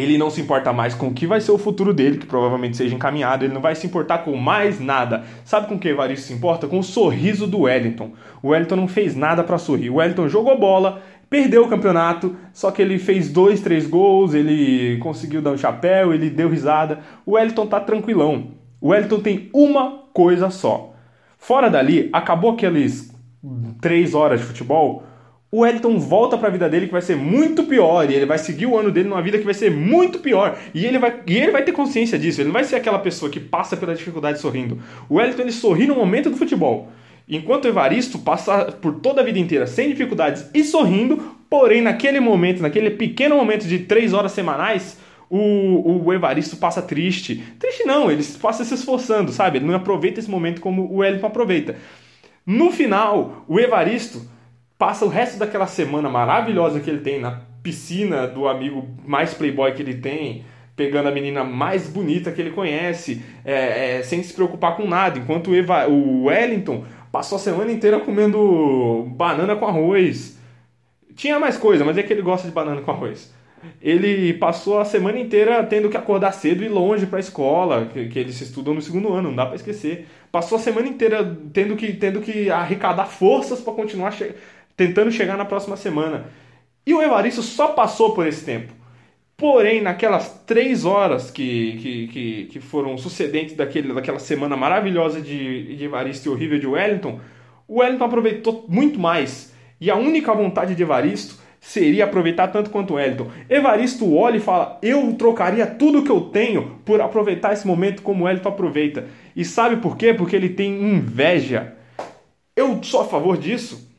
ele 0.00 0.16
não 0.16 0.30
se 0.30 0.40
importa 0.40 0.72
mais 0.72 0.94
com 0.94 1.08
o 1.08 1.14
que 1.14 1.26
vai 1.26 1.40
ser 1.40 1.52
o 1.52 1.58
futuro 1.58 1.92
dele, 1.92 2.18
que 2.18 2.26
provavelmente 2.26 2.76
seja 2.76 2.94
encaminhado, 2.94 3.44
ele 3.44 3.52
não 3.52 3.60
vai 3.60 3.74
se 3.74 3.86
importar 3.86 4.18
com 4.18 4.34
mais 4.36 4.80
nada. 4.80 5.24
Sabe 5.44 5.66
com 5.66 5.78
que 5.78 5.88
Evaristo 5.88 6.26
se 6.26 6.32
importa? 6.32 6.66
Com 6.66 6.78
o 6.78 6.82
sorriso 6.82 7.46
do 7.46 7.60
Wellington. 7.60 8.12
O 8.42 8.48
Wellington 8.48 8.76
não 8.76 8.88
fez 8.88 9.14
nada 9.14 9.44
para 9.44 9.58
sorrir. 9.58 9.90
O 9.90 9.96
Wellington 9.96 10.28
jogou 10.28 10.58
bola, 10.58 11.02
perdeu 11.28 11.64
o 11.64 11.68
campeonato, 11.68 12.34
só 12.52 12.70
que 12.70 12.80
ele 12.80 12.98
fez 12.98 13.30
dois, 13.30 13.60
três 13.60 13.86
gols, 13.86 14.32
ele 14.32 14.96
conseguiu 14.98 15.42
dar 15.42 15.50
um 15.50 15.58
chapéu, 15.58 16.14
ele 16.14 16.30
deu 16.30 16.48
risada. 16.48 17.00
O 17.26 17.32
Wellington 17.32 17.66
tá 17.66 17.78
tranquilão. 17.78 18.48
O 18.80 18.88
Wellington 18.88 19.20
tem 19.20 19.50
uma 19.52 20.04
coisa 20.12 20.48
só. 20.50 20.94
Fora 21.38 21.68
dali, 21.68 22.08
acabou 22.12 22.52
aqueles 22.52 23.14
três 23.80 24.14
horas 24.14 24.40
de 24.40 24.46
futebol 24.46 25.04
o 25.52 25.60
Wellington 25.60 25.98
volta 25.98 26.38
para 26.38 26.48
a 26.48 26.50
vida 26.50 26.68
dele 26.68 26.86
que 26.86 26.92
vai 26.92 27.02
ser 27.02 27.16
muito 27.16 27.64
pior 27.64 28.08
e 28.08 28.14
ele 28.14 28.24
vai 28.24 28.38
seguir 28.38 28.66
o 28.66 28.78
ano 28.78 28.90
dele 28.90 29.08
numa 29.08 29.20
vida 29.20 29.36
que 29.36 29.44
vai 29.44 29.54
ser 29.54 29.70
muito 29.70 30.20
pior 30.20 30.56
e 30.72 30.86
ele 30.86 30.98
vai, 30.98 31.20
e 31.26 31.36
ele 31.36 31.50
vai 31.50 31.64
ter 31.64 31.72
consciência 31.72 32.16
disso. 32.18 32.40
Ele 32.40 32.48
não 32.48 32.52
vai 32.52 32.62
ser 32.62 32.76
aquela 32.76 33.00
pessoa 33.00 33.30
que 33.30 33.40
passa 33.40 33.76
pela 33.76 33.94
dificuldade 33.94 34.38
sorrindo. 34.38 34.80
O 35.08 35.16
Wellington 35.16 35.42
ele 35.42 35.52
sorri 35.52 35.86
no 35.88 35.96
momento 35.96 36.30
do 36.30 36.36
futebol, 36.36 36.88
enquanto 37.28 37.64
o 37.64 37.68
Evaristo 37.68 38.18
passa 38.20 38.66
por 38.66 39.00
toda 39.00 39.22
a 39.22 39.24
vida 39.24 39.40
inteira 39.40 39.66
sem 39.66 39.88
dificuldades 39.88 40.48
e 40.54 40.62
sorrindo, 40.62 41.36
porém 41.48 41.82
naquele 41.82 42.20
momento, 42.20 42.62
naquele 42.62 42.90
pequeno 42.90 43.34
momento 43.34 43.66
de 43.66 43.80
três 43.80 44.12
horas 44.12 44.30
semanais, 44.30 44.98
o, 45.28 46.04
o 46.04 46.12
Evaristo 46.12 46.56
passa 46.58 46.80
triste. 46.80 47.42
Triste 47.58 47.84
não, 47.84 48.08
ele 48.08 48.22
passa 48.40 48.64
se 48.64 48.74
esforçando, 48.74 49.32
sabe? 49.32 49.58
Ele 49.58 49.66
não 49.66 49.74
aproveita 49.74 50.20
esse 50.20 50.30
momento 50.30 50.60
como 50.60 50.82
o 50.82 50.98
Wellington 50.98 51.26
aproveita. 51.26 51.76
No 52.46 52.70
final, 52.70 53.44
o 53.48 53.58
Evaristo 53.58 54.22
passa 54.80 55.04
o 55.04 55.08
resto 55.08 55.38
daquela 55.38 55.66
semana 55.66 56.08
maravilhosa 56.08 56.80
que 56.80 56.88
ele 56.88 57.00
tem 57.00 57.20
na 57.20 57.42
piscina 57.62 58.26
do 58.26 58.48
amigo 58.48 58.88
mais 59.06 59.34
playboy 59.34 59.70
que 59.72 59.82
ele 59.82 59.96
tem, 59.96 60.42
pegando 60.74 61.10
a 61.10 61.12
menina 61.12 61.44
mais 61.44 61.86
bonita 61.86 62.32
que 62.32 62.40
ele 62.40 62.50
conhece, 62.50 63.22
é, 63.44 63.98
é, 63.98 64.02
sem 64.02 64.22
se 64.22 64.32
preocupar 64.32 64.78
com 64.78 64.88
nada. 64.88 65.18
Enquanto 65.18 65.50
o, 65.50 65.54
Eva, 65.54 65.86
o 65.86 66.24
Wellington 66.24 66.86
passou 67.12 67.36
a 67.36 67.38
semana 67.38 67.70
inteira 67.70 68.00
comendo 68.00 69.04
banana 69.14 69.54
com 69.54 69.66
arroz. 69.66 70.38
Tinha 71.14 71.38
mais 71.38 71.58
coisa, 71.58 71.84
mas 71.84 71.98
é 71.98 72.02
que 72.02 72.10
ele 72.10 72.22
gosta 72.22 72.48
de 72.48 72.54
banana 72.54 72.80
com 72.80 72.90
arroz. 72.90 73.30
Ele 73.82 74.32
passou 74.32 74.78
a 74.78 74.86
semana 74.86 75.18
inteira 75.18 75.62
tendo 75.62 75.90
que 75.90 75.96
acordar 75.98 76.32
cedo 76.32 76.64
e 76.64 76.68
longe 76.68 77.04
para 77.04 77.18
a 77.18 77.20
escola, 77.20 77.84
que, 77.92 78.08
que 78.08 78.18
eles 78.18 78.40
estudam 78.40 78.72
no 78.72 78.80
segundo 78.80 79.12
ano, 79.12 79.28
não 79.28 79.36
dá 79.36 79.44
para 79.44 79.56
esquecer. 79.56 80.08
Passou 80.32 80.56
a 80.56 80.60
semana 80.60 80.88
inteira 80.88 81.36
tendo 81.52 81.76
que, 81.76 81.92
tendo 81.92 82.22
que 82.22 82.50
arrecadar 82.50 83.04
forças 83.04 83.60
para 83.60 83.74
continuar 83.74 84.12
tentando 84.80 85.12
chegar 85.12 85.36
na 85.36 85.44
próxima 85.44 85.76
semana. 85.76 86.24
E 86.86 86.94
o 86.94 87.02
Evaristo 87.02 87.42
só 87.42 87.68
passou 87.68 88.14
por 88.14 88.26
esse 88.26 88.46
tempo. 88.46 88.72
Porém, 89.36 89.82
naquelas 89.82 90.42
três 90.46 90.86
horas 90.86 91.30
que, 91.30 91.76
que, 91.76 92.08
que, 92.08 92.44
que 92.46 92.60
foram 92.60 92.96
sucedentes 92.96 93.54
daquele, 93.54 93.92
daquela 93.92 94.18
semana 94.18 94.56
maravilhosa 94.56 95.20
de, 95.20 95.76
de 95.76 95.84
Evaristo 95.84 96.28
e 96.28 96.32
horrível 96.32 96.58
de 96.58 96.66
Wellington, 96.66 97.20
o 97.68 97.80
Wellington 97.80 98.04
aproveitou 98.04 98.64
muito 98.68 98.98
mais. 98.98 99.52
E 99.78 99.90
a 99.90 99.96
única 99.96 100.32
vontade 100.32 100.74
de 100.74 100.82
Evaristo 100.82 101.38
seria 101.60 102.04
aproveitar 102.04 102.48
tanto 102.48 102.70
quanto 102.70 102.94
o 102.94 102.96
Wellington. 102.96 103.30
Evaristo 103.50 104.14
olha 104.14 104.38
e 104.38 104.40
fala: 104.40 104.78
Eu 104.80 105.12
trocaria 105.12 105.66
tudo 105.66 106.02
que 106.02 106.10
eu 106.10 106.22
tenho 106.22 106.78
por 106.86 107.02
aproveitar 107.02 107.52
esse 107.52 107.66
momento 107.66 108.00
como 108.00 108.24
o 108.24 108.26
Wellington 108.26 108.48
aproveita. 108.48 109.04
E 109.36 109.44
sabe 109.44 109.76
por 109.76 109.98
quê? 109.98 110.14
Porque 110.14 110.34
ele 110.34 110.48
tem 110.48 110.72
inveja. 110.82 111.76
Eu 112.56 112.82
sou 112.82 113.02
a 113.02 113.04
favor 113.04 113.36
disso? 113.36 113.89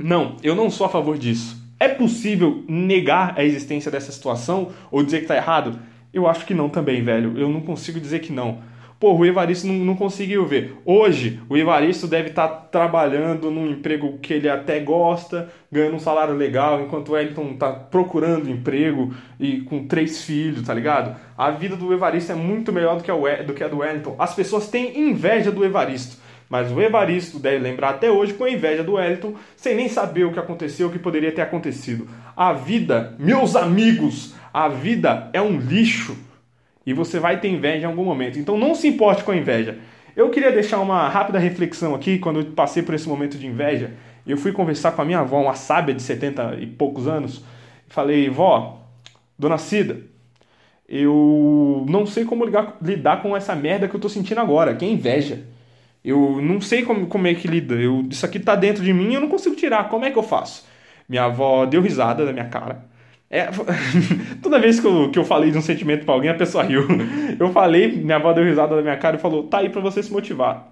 Não, 0.00 0.36
eu 0.42 0.54
não 0.54 0.70
sou 0.70 0.86
a 0.86 0.90
favor 0.90 1.18
disso. 1.18 1.60
É 1.78 1.88
possível 1.88 2.64
negar 2.68 3.34
a 3.36 3.44
existência 3.44 3.90
dessa 3.90 4.12
situação 4.12 4.70
ou 4.90 5.02
dizer 5.02 5.18
que 5.18 5.24
está 5.24 5.36
errado? 5.36 5.78
Eu 6.12 6.28
acho 6.28 6.46
que 6.46 6.54
não 6.54 6.68
também, 6.68 7.02
velho. 7.02 7.38
Eu 7.38 7.48
não 7.48 7.60
consigo 7.60 7.98
dizer 7.98 8.20
que 8.20 8.32
não. 8.32 8.60
pô, 9.00 9.14
o 9.14 9.26
Evaristo 9.26 9.66
não, 9.66 9.74
não 9.74 9.96
conseguiu 9.96 10.46
ver. 10.46 10.76
Hoje, 10.84 11.40
o 11.48 11.56
Evaristo 11.56 12.06
deve 12.06 12.28
estar 12.28 12.46
tá 12.46 12.54
trabalhando 12.54 13.50
num 13.50 13.68
emprego 13.68 14.18
que 14.18 14.32
ele 14.32 14.48
até 14.48 14.78
gosta, 14.78 15.48
ganhando 15.72 15.96
um 15.96 15.98
salário 15.98 16.34
legal, 16.34 16.80
enquanto 16.80 17.08
o 17.08 17.12
Wellington 17.12 17.54
tá 17.54 17.72
procurando 17.72 18.48
emprego 18.48 19.12
e 19.40 19.62
com 19.62 19.88
três 19.88 20.22
filhos, 20.22 20.62
tá 20.62 20.72
ligado? 20.72 21.16
A 21.36 21.50
vida 21.50 21.74
do 21.74 21.92
Evaristo 21.92 22.30
é 22.30 22.36
muito 22.36 22.72
melhor 22.72 22.96
do 22.96 23.02
que 23.02 23.10
a, 23.10 23.14
do 23.14 23.64
a 23.64 23.68
do 23.68 23.78
Wellington. 23.78 24.14
As 24.18 24.34
pessoas 24.34 24.68
têm 24.68 25.10
inveja 25.10 25.50
do 25.50 25.64
Evaristo. 25.64 26.16
Mas 26.52 26.70
o 26.70 26.82
Evaristo 26.82 27.38
deve 27.38 27.60
lembrar 27.60 27.88
até 27.88 28.10
hoje 28.10 28.34
com 28.34 28.46
inveja 28.46 28.84
do 28.84 28.92
Wellington, 28.92 29.36
sem 29.56 29.74
nem 29.74 29.88
saber 29.88 30.24
o 30.24 30.32
que 30.34 30.38
aconteceu, 30.38 30.88
o 30.88 30.90
que 30.92 30.98
poderia 30.98 31.32
ter 31.32 31.40
acontecido. 31.40 32.06
A 32.36 32.52
vida, 32.52 33.16
meus 33.18 33.56
amigos, 33.56 34.34
a 34.52 34.68
vida 34.68 35.30
é 35.32 35.40
um 35.40 35.58
lixo 35.58 36.14
e 36.84 36.92
você 36.92 37.18
vai 37.18 37.40
ter 37.40 37.48
inveja 37.48 37.86
em 37.86 37.88
algum 37.88 38.04
momento. 38.04 38.38
Então 38.38 38.58
não 38.58 38.74
se 38.74 38.86
importe 38.86 39.24
com 39.24 39.30
a 39.30 39.36
inveja. 39.36 39.78
Eu 40.14 40.28
queria 40.28 40.52
deixar 40.52 40.78
uma 40.80 41.08
rápida 41.08 41.38
reflexão 41.38 41.94
aqui 41.94 42.18
quando 42.18 42.40
eu 42.40 42.44
passei 42.44 42.82
por 42.82 42.94
esse 42.94 43.08
momento 43.08 43.38
de 43.38 43.46
inveja. 43.46 43.94
Eu 44.26 44.36
fui 44.36 44.52
conversar 44.52 44.92
com 44.92 45.00
a 45.00 45.06
minha 45.06 45.20
avó, 45.20 45.40
uma 45.40 45.54
sábia 45.54 45.94
de 45.94 46.02
70 46.02 46.58
e 46.60 46.66
poucos 46.66 47.08
anos. 47.08 47.42
Falei, 47.88 48.28
vó, 48.28 48.82
dona 49.38 49.56
Cida, 49.56 50.02
eu 50.86 51.86
não 51.88 52.04
sei 52.04 52.26
como 52.26 52.44
ligar, 52.44 52.76
lidar 52.82 53.22
com 53.22 53.34
essa 53.34 53.56
merda 53.56 53.88
que 53.88 53.96
eu 53.96 54.00
tô 54.00 54.10
sentindo 54.10 54.42
agora, 54.42 54.74
que 54.74 54.84
é 54.84 54.88
inveja. 54.90 55.50
Eu 56.04 56.40
não 56.42 56.60
sei 56.60 56.82
como, 56.82 57.06
como 57.06 57.26
é 57.26 57.34
que 57.34 57.48
lida. 57.48 57.74
Eu, 57.74 58.06
isso 58.10 58.26
aqui 58.26 58.38
tá 58.40 58.56
dentro 58.56 58.82
de 58.82 58.92
mim 58.92 59.10
e 59.12 59.14
eu 59.14 59.20
não 59.20 59.28
consigo 59.28 59.54
tirar. 59.56 59.88
Como 59.88 60.04
é 60.04 60.10
que 60.10 60.18
eu 60.18 60.22
faço? 60.22 60.66
Minha 61.08 61.24
avó 61.24 61.66
deu 61.66 61.80
risada 61.80 62.24
da 62.24 62.32
minha 62.32 62.48
cara. 62.48 62.84
É, 63.30 63.48
toda 64.42 64.58
vez 64.58 64.78
que 64.80 64.86
eu, 64.86 65.10
que 65.10 65.18
eu 65.18 65.24
falei 65.24 65.50
de 65.50 65.58
um 65.58 65.62
sentimento 65.62 66.04
para 66.04 66.14
alguém, 66.14 66.30
a 66.30 66.34
pessoa 66.34 66.64
riu. 66.64 66.86
Eu 67.40 67.50
falei, 67.50 67.90
minha 67.90 68.16
avó 68.16 68.30
deu 68.34 68.44
risada 68.44 68.76
da 68.76 68.82
minha 68.82 68.96
cara 68.98 69.16
e 69.16 69.18
falou: 69.18 69.44
tá 69.44 69.58
aí 69.58 69.70
para 69.70 69.80
você 69.80 70.02
se 70.02 70.12
motivar. 70.12 70.70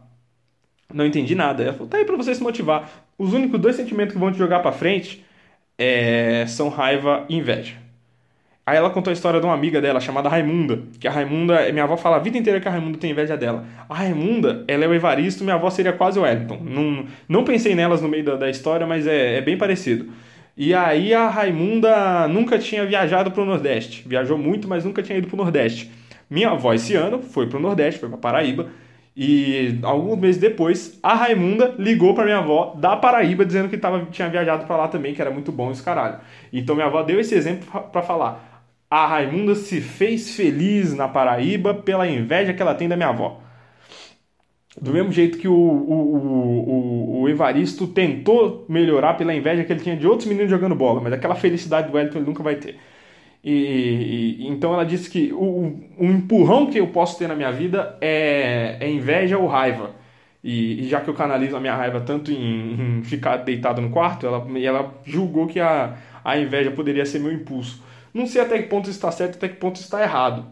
Não 0.92 1.06
entendi 1.06 1.34
nada. 1.34 1.62
Ela 1.62 1.72
falou: 1.72 1.88
tá 1.88 1.96
aí 1.98 2.04
para 2.04 2.16
você 2.16 2.34
se 2.34 2.42
motivar. 2.42 2.90
Os 3.18 3.32
únicos 3.32 3.58
dois 3.60 3.76
sentimentos 3.76 4.12
que 4.12 4.20
vão 4.20 4.30
te 4.30 4.38
jogar 4.38 4.60
para 4.60 4.72
frente 4.72 5.24
é, 5.78 6.44
são 6.46 6.68
raiva 6.68 7.24
e 7.28 7.36
inveja. 7.36 7.76
Aí 8.70 8.76
ela 8.76 8.88
contou 8.88 9.10
a 9.10 9.14
história 9.14 9.40
de 9.40 9.46
uma 9.46 9.52
amiga 9.52 9.80
dela 9.80 9.98
chamada 9.98 10.28
Raimunda. 10.28 10.82
Que 11.00 11.08
a 11.08 11.10
Raimunda, 11.10 11.72
minha 11.72 11.82
avó 11.82 11.96
fala 11.96 12.14
a 12.14 12.18
vida 12.20 12.38
inteira 12.38 12.60
que 12.60 12.68
a 12.68 12.70
Raimunda 12.70 12.98
tem 12.98 13.10
inveja 13.10 13.36
dela. 13.36 13.64
A 13.88 13.94
Raimunda, 13.96 14.64
ela 14.68 14.84
é 14.84 14.86
o 14.86 14.94
Evaristo, 14.94 15.42
minha 15.42 15.56
avó 15.56 15.68
seria 15.70 15.92
quase 15.92 16.20
o 16.20 16.22
Wellington. 16.22 16.60
Não, 16.62 17.04
não 17.28 17.42
pensei 17.42 17.74
nelas 17.74 18.00
no 18.00 18.08
meio 18.08 18.22
da, 18.22 18.36
da 18.36 18.48
história, 18.48 18.86
mas 18.86 19.08
é, 19.08 19.38
é 19.38 19.40
bem 19.40 19.58
parecido. 19.58 20.06
E 20.56 20.72
aí 20.72 21.12
a 21.12 21.28
Raimunda 21.28 22.28
nunca 22.28 22.60
tinha 22.60 22.86
viajado 22.86 23.32
para 23.32 23.42
o 23.42 23.44
Nordeste. 23.44 24.08
Viajou 24.08 24.38
muito, 24.38 24.68
mas 24.68 24.84
nunca 24.84 25.02
tinha 25.02 25.18
ido 25.18 25.26
para 25.26 25.34
o 25.34 25.42
Nordeste. 25.42 25.90
Minha 26.30 26.50
avó 26.50 26.72
esse 26.72 26.94
ano 26.94 27.20
foi 27.20 27.48
para 27.48 27.58
o 27.58 27.60
Nordeste, 27.60 27.98
foi 27.98 28.08
para 28.08 28.18
Paraíba. 28.18 28.68
E 29.16 29.80
alguns 29.82 30.16
meses 30.16 30.40
depois, 30.40 30.96
a 31.02 31.14
Raimunda 31.14 31.74
ligou 31.76 32.14
para 32.14 32.22
minha 32.22 32.38
avó 32.38 32.76
da 32.78 32.96
Paraíba 32.96 33.44
dizendo 33.44 33.68
que 33.68 33.76
tava, 33.76 34.06
tinha 34.12 34.28
viajado 34.28 34.64
para 34.64 34.76
lá 34.76 34.86
também, 34.86 35.12
que 35.12 35.20
era 35.20 35.32
muito 35.32 35.50
bom 35.50 35.72
esse 35.72 35.82
caralho. 35.82 36.18
Então 36.52 36.76
minha 36.76 36.86
avó 36.86 37.02
deu 37.02 37.18
esse 37.18 37.34
exemplo 37.34 37.66
para 37.90 38.00
falar 38.00 38.49
a 38.90 39.06
Raimunda 39.06 39.54
se 39.54 39.80
fez 39.80 40.34
feliz 40.34 40.92
na 40.94 41.06
Paraíba 41.06 41.72
pela 41.72 42.08
inveja 42.08 42.52
que 42.52 42.60
ela 42.60 42.74
tem 42.74 42.88
da 42.88 42.96
minha 42.96 43.10
avó. 43.10 43.40
Do 44.80 44.92
mesmo 44.92 45.12
jeito 45.12 45.38
que 45.38 45.48
o, 45.48 45.52
o, 45.52 46.16
o, 46.16 47.20
o, 47.22 47.28
Evaristo 47.28 47.86
tentou 47.86 48.64
melhorar 48.68 49.14
pela 49.14 49.34
inveja 49.34 49.64
que 49.64 49.72
ele 49.72 49.80
tinha 49.80 49.96
de 49.96 50.06
outros 50.06 50.28
meninos 50.28 50.50
jogando 50.50 50.74
bola, 50.74 51.00
mas 51.00 51.12
aquela 51.12 51.34
felicidade 51.34 51.88
do 51.88 51.96
Wellington 51.96 52.18
ele 52.18 52.26
nunca 52.26 52.42
vai 52.42 52.56
ter. 52.56 52.76
E, 53.42 54.36
e, 54.40 54.46
então 54.48 54.72
ela 54.74 54.84
disse 54.84 55.08
que 55.10 55.32
o, 55.32 55.80
o 55.98 56.04
empurrão 56.04 56.66
que 56.66 56.78
eu 56.78 56.88
posso 56.88 57.18
ter 57.18 57.26
na 57.28 57.34
minha 57.34 57.50
vida 57.50 57.96
é, 58.00 58.76
é 58.80 58.90
inveja 58.90 59.38
ou 59.38 59.46
raiva. 59.46 59.94
E, 60.42 60.82
e, 60.82 60.88
já 60.88 61.00
que 61.00 61.08
eu 61.08 61.14
canalizo 61.14 61.56
a 61.56 61.60
minha 61.60 61.74
raiva 61.74 62.00
tanto 62.00 62.30
em, 62.32 62.98
em 62.98 63.02
ficar 63.02 63.38
deitado 63.38 63.80
no 63.80 63.90
quarto, 63.90 64.26
ela, 64.26 64.46
ela 64.58 64.94
julgou 65.04 65.46
que 65.46 65.60
a, 65.60 65.96
a 66.24 66.38
inveja 66.38 66.70
poderia 66.70 67.04
ser 67.04 67.18
meu 67.18 67.32
impulso. 67.32 67.82
Não 68.12 68.26
sei 68.26 68.42
até 68.42 68.60
que 68.60 68.68
ponto 68.68 68.90
está 68.90 69.10
certo, 69.10 69.36
até 69.36 69.48
que 69.48 69.56
ponto 69.56 69.76
está 69.80 70.02
errado. 70.02 70.46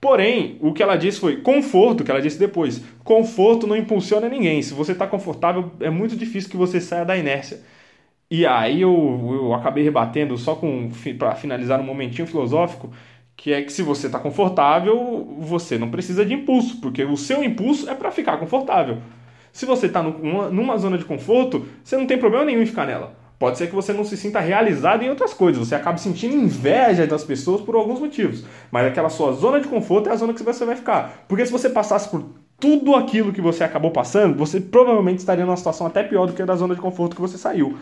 Porém, 0.00 0.58
o 0.60 0.72
que 0.72 0.82
ela 0.82 0.96
disse 0.96 1.18
foi 1.18 1.38
conforto, 1.38 2.04
que 2.04 2.10
ela 2.10 2.20
disse 2.20 2.38
depois. 2.38 2.82
Conforto 3.02 3.66
não 3.66 3.76
impulsiona 3.76 4.28
ninguém. 4.28 4.60
Se 4.60 4.74
você 4.74 4.92
está 4.92 5.06
confortável, 5.06 5.72
é 5.80 5.88
muito 5.88 6.14
difícil 6.14 6.50
que 6.50 6.56
você 6.56 6.80
saia 6.80 7.04
da 7.04 7.16
inércia. 7.16 7.62
E 8.30 8.44
aí 8.46 8.82
eu, 8.82 8.92
eu 9.32 9.54
acabei 9.54 9.84
rebatendo 9.84 10.36
só 10.36 10.54
com 10.56 10.90
para 11.18 11.34
finalizar 11.36 11.80
um 11.80 11.84
momentinho 11.84 12.26
filosófico, 12.26 12.90
que 13.36 13.52
é 13.52 13.62
que 13.62 13.72
se 13.72 13.82
você 13.82 14.06
está 14.06 14.18
confortável, 14.18 15.36
você 15.38 15.78
não 15.78 15.90
precisa 15.90 16.24
de 16.24 16.34
impulso, 16.34 16.80
porque 16.80 17.04
o 17.04 17.16
seu 17.16 17.42
impulso 17.42 17.88
é 17.88 17.94
para 17.94 18.10
ficar 18.10 18.36
confortável. 18.38 18.98
Se 19.52 19.64
você 19.64 19.86
está 19.86 20.02
numa, 20.02 20.50
numa 20.50 20.76
zona 20.76 20.98
de 20.98 21.04
conforto, 21.04 21.66
você 21.82 21.96
não 21.96 22.06
tem 22.06 22.18
problema 22.18 22.44
nenhum 22.44 22.62
em 22.62 22.66
ficar 22.66 22.86
nela. 22.86 23.16
Pode 23.44 23.58
ser 23.58 23.66
que 23.66 23.74
você 23.74 23.92
não 23.92 24.04
se 24.04 24.16
sinta 24.16 24.40
realizado 24.40 25.02
em 25.02 25.10
outras 25.10 25.34
coisas, 25.34 25.68
você 25.68 25.74
acaba 25.74 25.98
sentindo 25.98 26.34
inveja 26.34 27.06
das 27.06 27.24
pessoas 27.24 27.60
por 27.60 27.74
alguns 27.74 28.00
motivos. 28.00 28.42
Mas 28.72 28.86
aquela 28.86 29.10
sua 29.10 29.32
zona 29.32 29.60
de 29.60 29.68
conforto 29.68 30.08
é 30.08 30.12
a 30.12 30.16
zona 30.16 30.32
que 30.32 30.42
você 30.42 30.64
vai 30.64 30.74
ficar. 30.74 31.26
Porque 31.28 31.44
se 31.44 31.52
você 31.52 31.68
passasse 31.68 32.08
por 32.08 32.24
tudo 32.58 32.94
aquilo 32.96 33.34
que 33.34 33.42
você 33.42 33.62
acabou 33.62 33.90
passando, 33.90 34.34
você 34.34 34.62
provavelmente 34.62 35.18
estaria 35.18 35.44
numa 35.44 35.58
situação 35.58 35.86
até 35.86 36.02
pior 36.02 36.24
do 36.24 36.32
que 36.32 36.40
a 36.40 36.46
da 36.46 36.56
zona 36.56 36.74
de 36.74 36.80
conforto 36.80 37.14
que 37.14 37.20
você 37.20 37.36
saiu. 37.36 37.76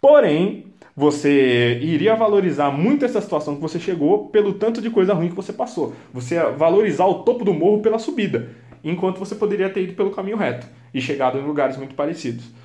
Porém, 0.00 0.66
você 0.96 1.78
iria 1.80 2.16
valorizar 2.16 2.72
muito 2.72 3.04
essa 3.04 3.20
situação 3.20 3.54
que 3.54 3.62
você 3.62 3.78
chegou 3.78 4.30
pelo 4.30 4.54
tanto 4.54 4.82
de 4.82 4.90
coisa 4.90 5.14
ruim 5.14 5.28
que 5.28 5.36
você 5.36 5.52
passou. 5.52 5.94
Você 6.12 6.34
ia 6.34 6.50
valorizar 6.50 7.06
o 7.06 7.22
topo 7.22 7.44
do 7.44 7.54
morro 7.54 7.80
pela 7.80 8.00
subida, 8.00 8.48
enquanto 8.82 9.20
você 9.20 9.36
poderia 9.36 9.70
ter 9.70 9.84
ido 9.84 9.92
pelo 9.92 10.10
caminho 10.10 10.36
reto 10.36 10.66
e 10.92 11.00
chegado 11.00 11.38
em 11.38 11.46
lugares 11.46 11.76
muito 11.76 11.94
parecidos. 11.94 12.63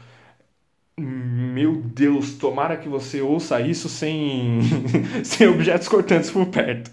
Meu 0.99 1.75
Deus, 1.75 2.33
tomara 2.33 2.75
que 2.75 2.89
você 2.89 3.21
ouça 3.21 3.61
isso 3.61 3.87
sem, 3.87 4.59
sem 5.23 5.47
objetos 5.47 5.87
cortantes 5.87 6.29
por 6.29 6.45
perto. 6.47 6.91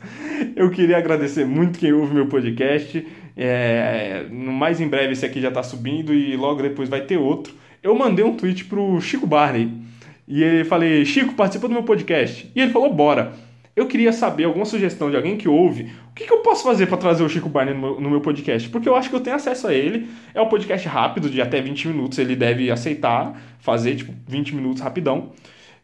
Eu 0.55 0.71
queria 0.71 0.97
agradecer 0.97 1.45
muito 1.45 1.79
quem 1.79 1.93
ouve 1.93 2.15
meu 2.15 2.27
podcast. 2.27 3.07
É, 3.37 4.25
mais 4.31 4.81
em 4.81 4.89
breve 4.89 5.13
esse 5.13 5.27
aqui 5.27 5.41
já 5.41 5.49
está 5.49 5.63
subindo 5.63 6.15
e 6.15 6.37
logo 6.37 6.63
depois 6.63 6.89
vai 6.89 7.01
ter 7.01 7.17
outro. 7.17 7.53
Eu 7.83 7.95
mandei 7.95 8.25
um 8.25 8.37
tweet 8.37 8.65
pro 8.67 9.01
Chico 9.01 9.27
Barney 9.27 9.73
e 10.29 10.43
ele 10.43 10.65
falei: 10.65 11.05
Chico, 11.05 11.35
participa 11.35 11.69
do 11.69 11.75
meu 11.75 11.83
podcast. 11.83 12.51
E 12.55 12.61
ele 12.61 12.73
falou: 12.73 12.93
bora 12.93 13.33
eu 13.77 13.87
queria 13.87 14.11
saber 14.11 14.45
alguma 14.45 14.65
sugestão 14.65 15.11
de 15.11 15.17
alguém 15.17 15.37
que 15.37 15.47
ouve. 15.47 15.93
O 16.11 16.15
que, 16.15 16.25
que 16.25 16.33
eu 16.33 16.39
posso 16.39 16.65
fazer 16.65 16.87
para 16.87 16.97
trazer 16.97 17.23
o 17.23 17.29
Chico 17.29 17.47
Barney 17.51 17.75
no 17.75 17.81
meu, 17.81 18.01
no 18.01 18.11
meu, 18.11 18.21
podcast? 18.23 18.71
Porque 18.71 18.89
eu 18.89 18.97
acho 18.97 19.11
que 19.11 19.15
eu 19.15 19.21
tenho 19.21 19.37
acesso 19.37 19.69
a 19.69 19.75
ele. 19.75 20.09
É 20.33 20.41
um 20.41 20.49
podcast 20.49 20.89
rápido, 20.89 21.29
de 21.29 21.43
até 21.43 21.61
20 21.61 21.89
minutos. 21.89 22.19
Ele 22.19 22.35
deve 22.35 22.71
aceitar 22.71 23.39
fazer, 23.59 23.97
tipo, 23.97 24.15
20 24.27 24.55
minutos 24.55 24.81
rapidão. 24.81 25.33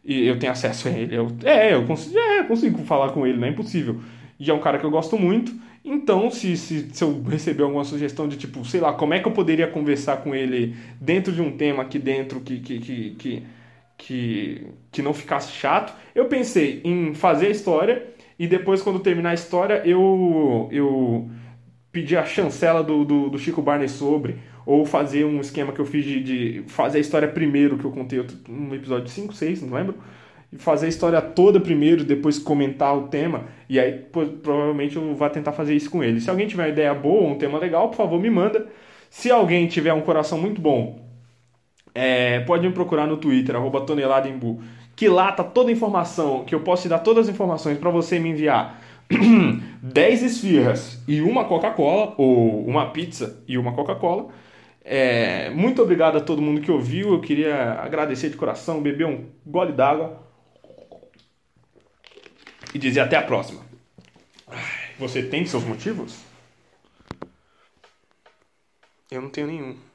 E 0.03 0.27
eu 0.27 0.39
tenho 0.39 0.51
acesso 0.51 0.87
a 0.87 0.91
ele. 0.91 1.15
Eu, 1.15 1.27
é, 1.43 1.75
eu 1.75 1.85
consigo, 1.85 2.17
é, 2.17 2.39
eu 2.39 2.45
consigo 2.45 2.83
falar 2.83 3.11
com 3.11 3.27
ele, 3.27 3.37
não 3.37 3.47
é 3.47 3.51
impossível. 3.51 3.99
E 4.39 4.49
é 4.49 4.53
um 4.53 4.59
cara 4.59 4.79
que 4.79 4.85
eu 4.85 4.91
gosto 4.91 5.17
muito. 5.19 5.53
Então, 5.85 6.31
se, 6.31 6.57
se, 6.57 6.89
se 6.91 7.03
eu 7.03 7.21
receber 7.21 7.61
alguma 7.61 7.83
sugestão 7.83 8.27
de 8.27 8.37
tipo, 8.37 8.65
sei 8.65 8.81
lá, 8.81 8.93
como 8.93 9.13
é 9.13 9.19
que 9.19 9.27
eu 9.27 9.31
poderia 9.31 9.67
conversar 9.67 10.17
com 10.17 10.33
ele 10.33 10.75
dentro 10.99 11.31
de 11.31 11.41
um 11.41 11.55
tema 11.55 11.83
aqui 11.83 11.99
dentro 11.99 12.39
que, 12.39 12.59
que, 12.59 12.79
que, 12.79 13.09
que 13.19 13.43
que, 14.03 14.67
que 14.91 15.01
não 15.01 15.13
ficasse 15.13 15.51
chato. 15.53 15.93
Eu 16.13 16.25
pensei 16.25 16.81
em 16.83 17.13
fazer 17.13 17.47
a 17.47 17.49
história 17.49 18.05
e 18.37 18.47
depois, 18.47 18.81
quando 18.81 18.99
terminar 18.99 19.29
a 19.29 19.33
história, 19.33 19.81
eu, 19.85 20.67
eu 20.71 21.29
pedi 21.91 22.17
a 22.17 22.25
chancela 22.25 22.83
do, 22.83 23.05
do, 23.05 23.29
do, 23.29 23.39
Chico 23.39 23.61
Barney 23.61 23.87
sobre, 23.87 24.37
ou 24.65 24.85
fazer 24.85 25.23
um 25.23 25.39
esquema 25.39 25.71
que 25.71 25.79
eu 25.79 25.85
fiz 25.85 26.03
de, 26.03 26.21
de 26.21 26.63
fazer 26.67 26.97
a 26.97 27.01
história 27.01 27.27
primeiro, 27.27 27.77
que 27.77 27.85
eu 27.85 27.91
contei 27.91 28.25
no 28.49 28.75
episódio 28.75 29.07
5, 29.07 29.33
6, 29.33 29.61
não 29.61 29.77
lembro. 29.77 29.95
E 30.51 30.57
fazer 30.57 30.87
a 30.87 30.89
história 30.89 31.21
toda 31.21 31.59
primeiro, 31.59 32.03
depois 32.03 32.37
comentar 32.37 32.95
o 32.97 33.07
tema, 33.07 33.45
e 33.69 33.79
aí 33.79 33.93
pô, 34.11 34.25
provavelmente 34.25 34.97
eu 34.97 35.15
vou 35.15 35.29
tentar 35.29 35.53
fazer 35.53 35.75
isso 35.75 35.89
com 35.89 36.03
ele. 36.03 36.19
Se 36.19 36.29
alguém 36.29 36.45
tiver 36.45 36.63
uma 36.63 36.69
ideia 36.69 36.93
boa, 36.93 37.31
um 37.31 37.37
tema 37.37 37.57
legal, 37.57 37.89
por 37.89 37.95
favor, 37.95 38.19
me 38.19 38.29
manda. 38.29 38.67
Se 39.09 39.31
alguém 39.31 39.67
tiver 39.67 39.93
um 39.93 40.01
coração 40.01 40.37
muito 40.37 40.59
bom 40.59 41.02
é, 41.93 42.39
pode 42.41 42.67
me 42.67 42.73
procurar 42.73 43.07
no 43.07 43.17
Twitter, 43.17 43.55
arroba 43.55 43.85
que 44.95 45.09
lá 45.09 45.31
tá 45.31 45.43
toda 45.43 45.69
a 45.69 45.73
informação, 45.73 46.43
que 46.45 46.53
eu 46.53 46.59
posso 46.61 46.83
te 46.83 46.89
dar 46.89 46.99
todas 46.99 47.27
as 47.27 47.33
informações 47.33 47.77
para 47.77 47.89
você 47.89 48.19
me 48.19 48.29
enviar 48.29 48.81
10 49.81 50.23
esfirras 50.23 51.01
e 51.07 51.21
uma 51.21 51.45
Coca-Cola, 51.45 52.13
ou 52.17 52.65
uma 52.65 52.91
pizza 52.91 53.43
e 53.47 53.57
uma 53.57 53.73
Coca-Cola. 53.73 54.29
É, 54.83 55.49
muito 55.51 55.81
obrigado 55.81 56.17
a 56.17 56.21
todo 56.21 56.41
mundo 56.41 56.61
que 56.61 56.71
ouviu. 56.71 57.13
Eu 57.13 57.21
queria 57.21 57.73
agradecer 57.73 58.29
de 58.29 58.37
coração, 58.37 58.81
beber 58.81 59.05
um 59.07 59.25
gole 59.45 59.71
d'água 59.71 60.21
e 62.73 62.79
dizer 62.79 62.99
até 62.99 63.15
a 63.15 63.21
próxima. 63.21 63.61
Você 64.99 65.23
tem 65.23 65.45
seus 65.45 65.63
motivos? 65.63 66.19
Eu 69.09 69.21
não 69.21 69.29
tenho 69.29 69.47
nenhum. 69.47 69.92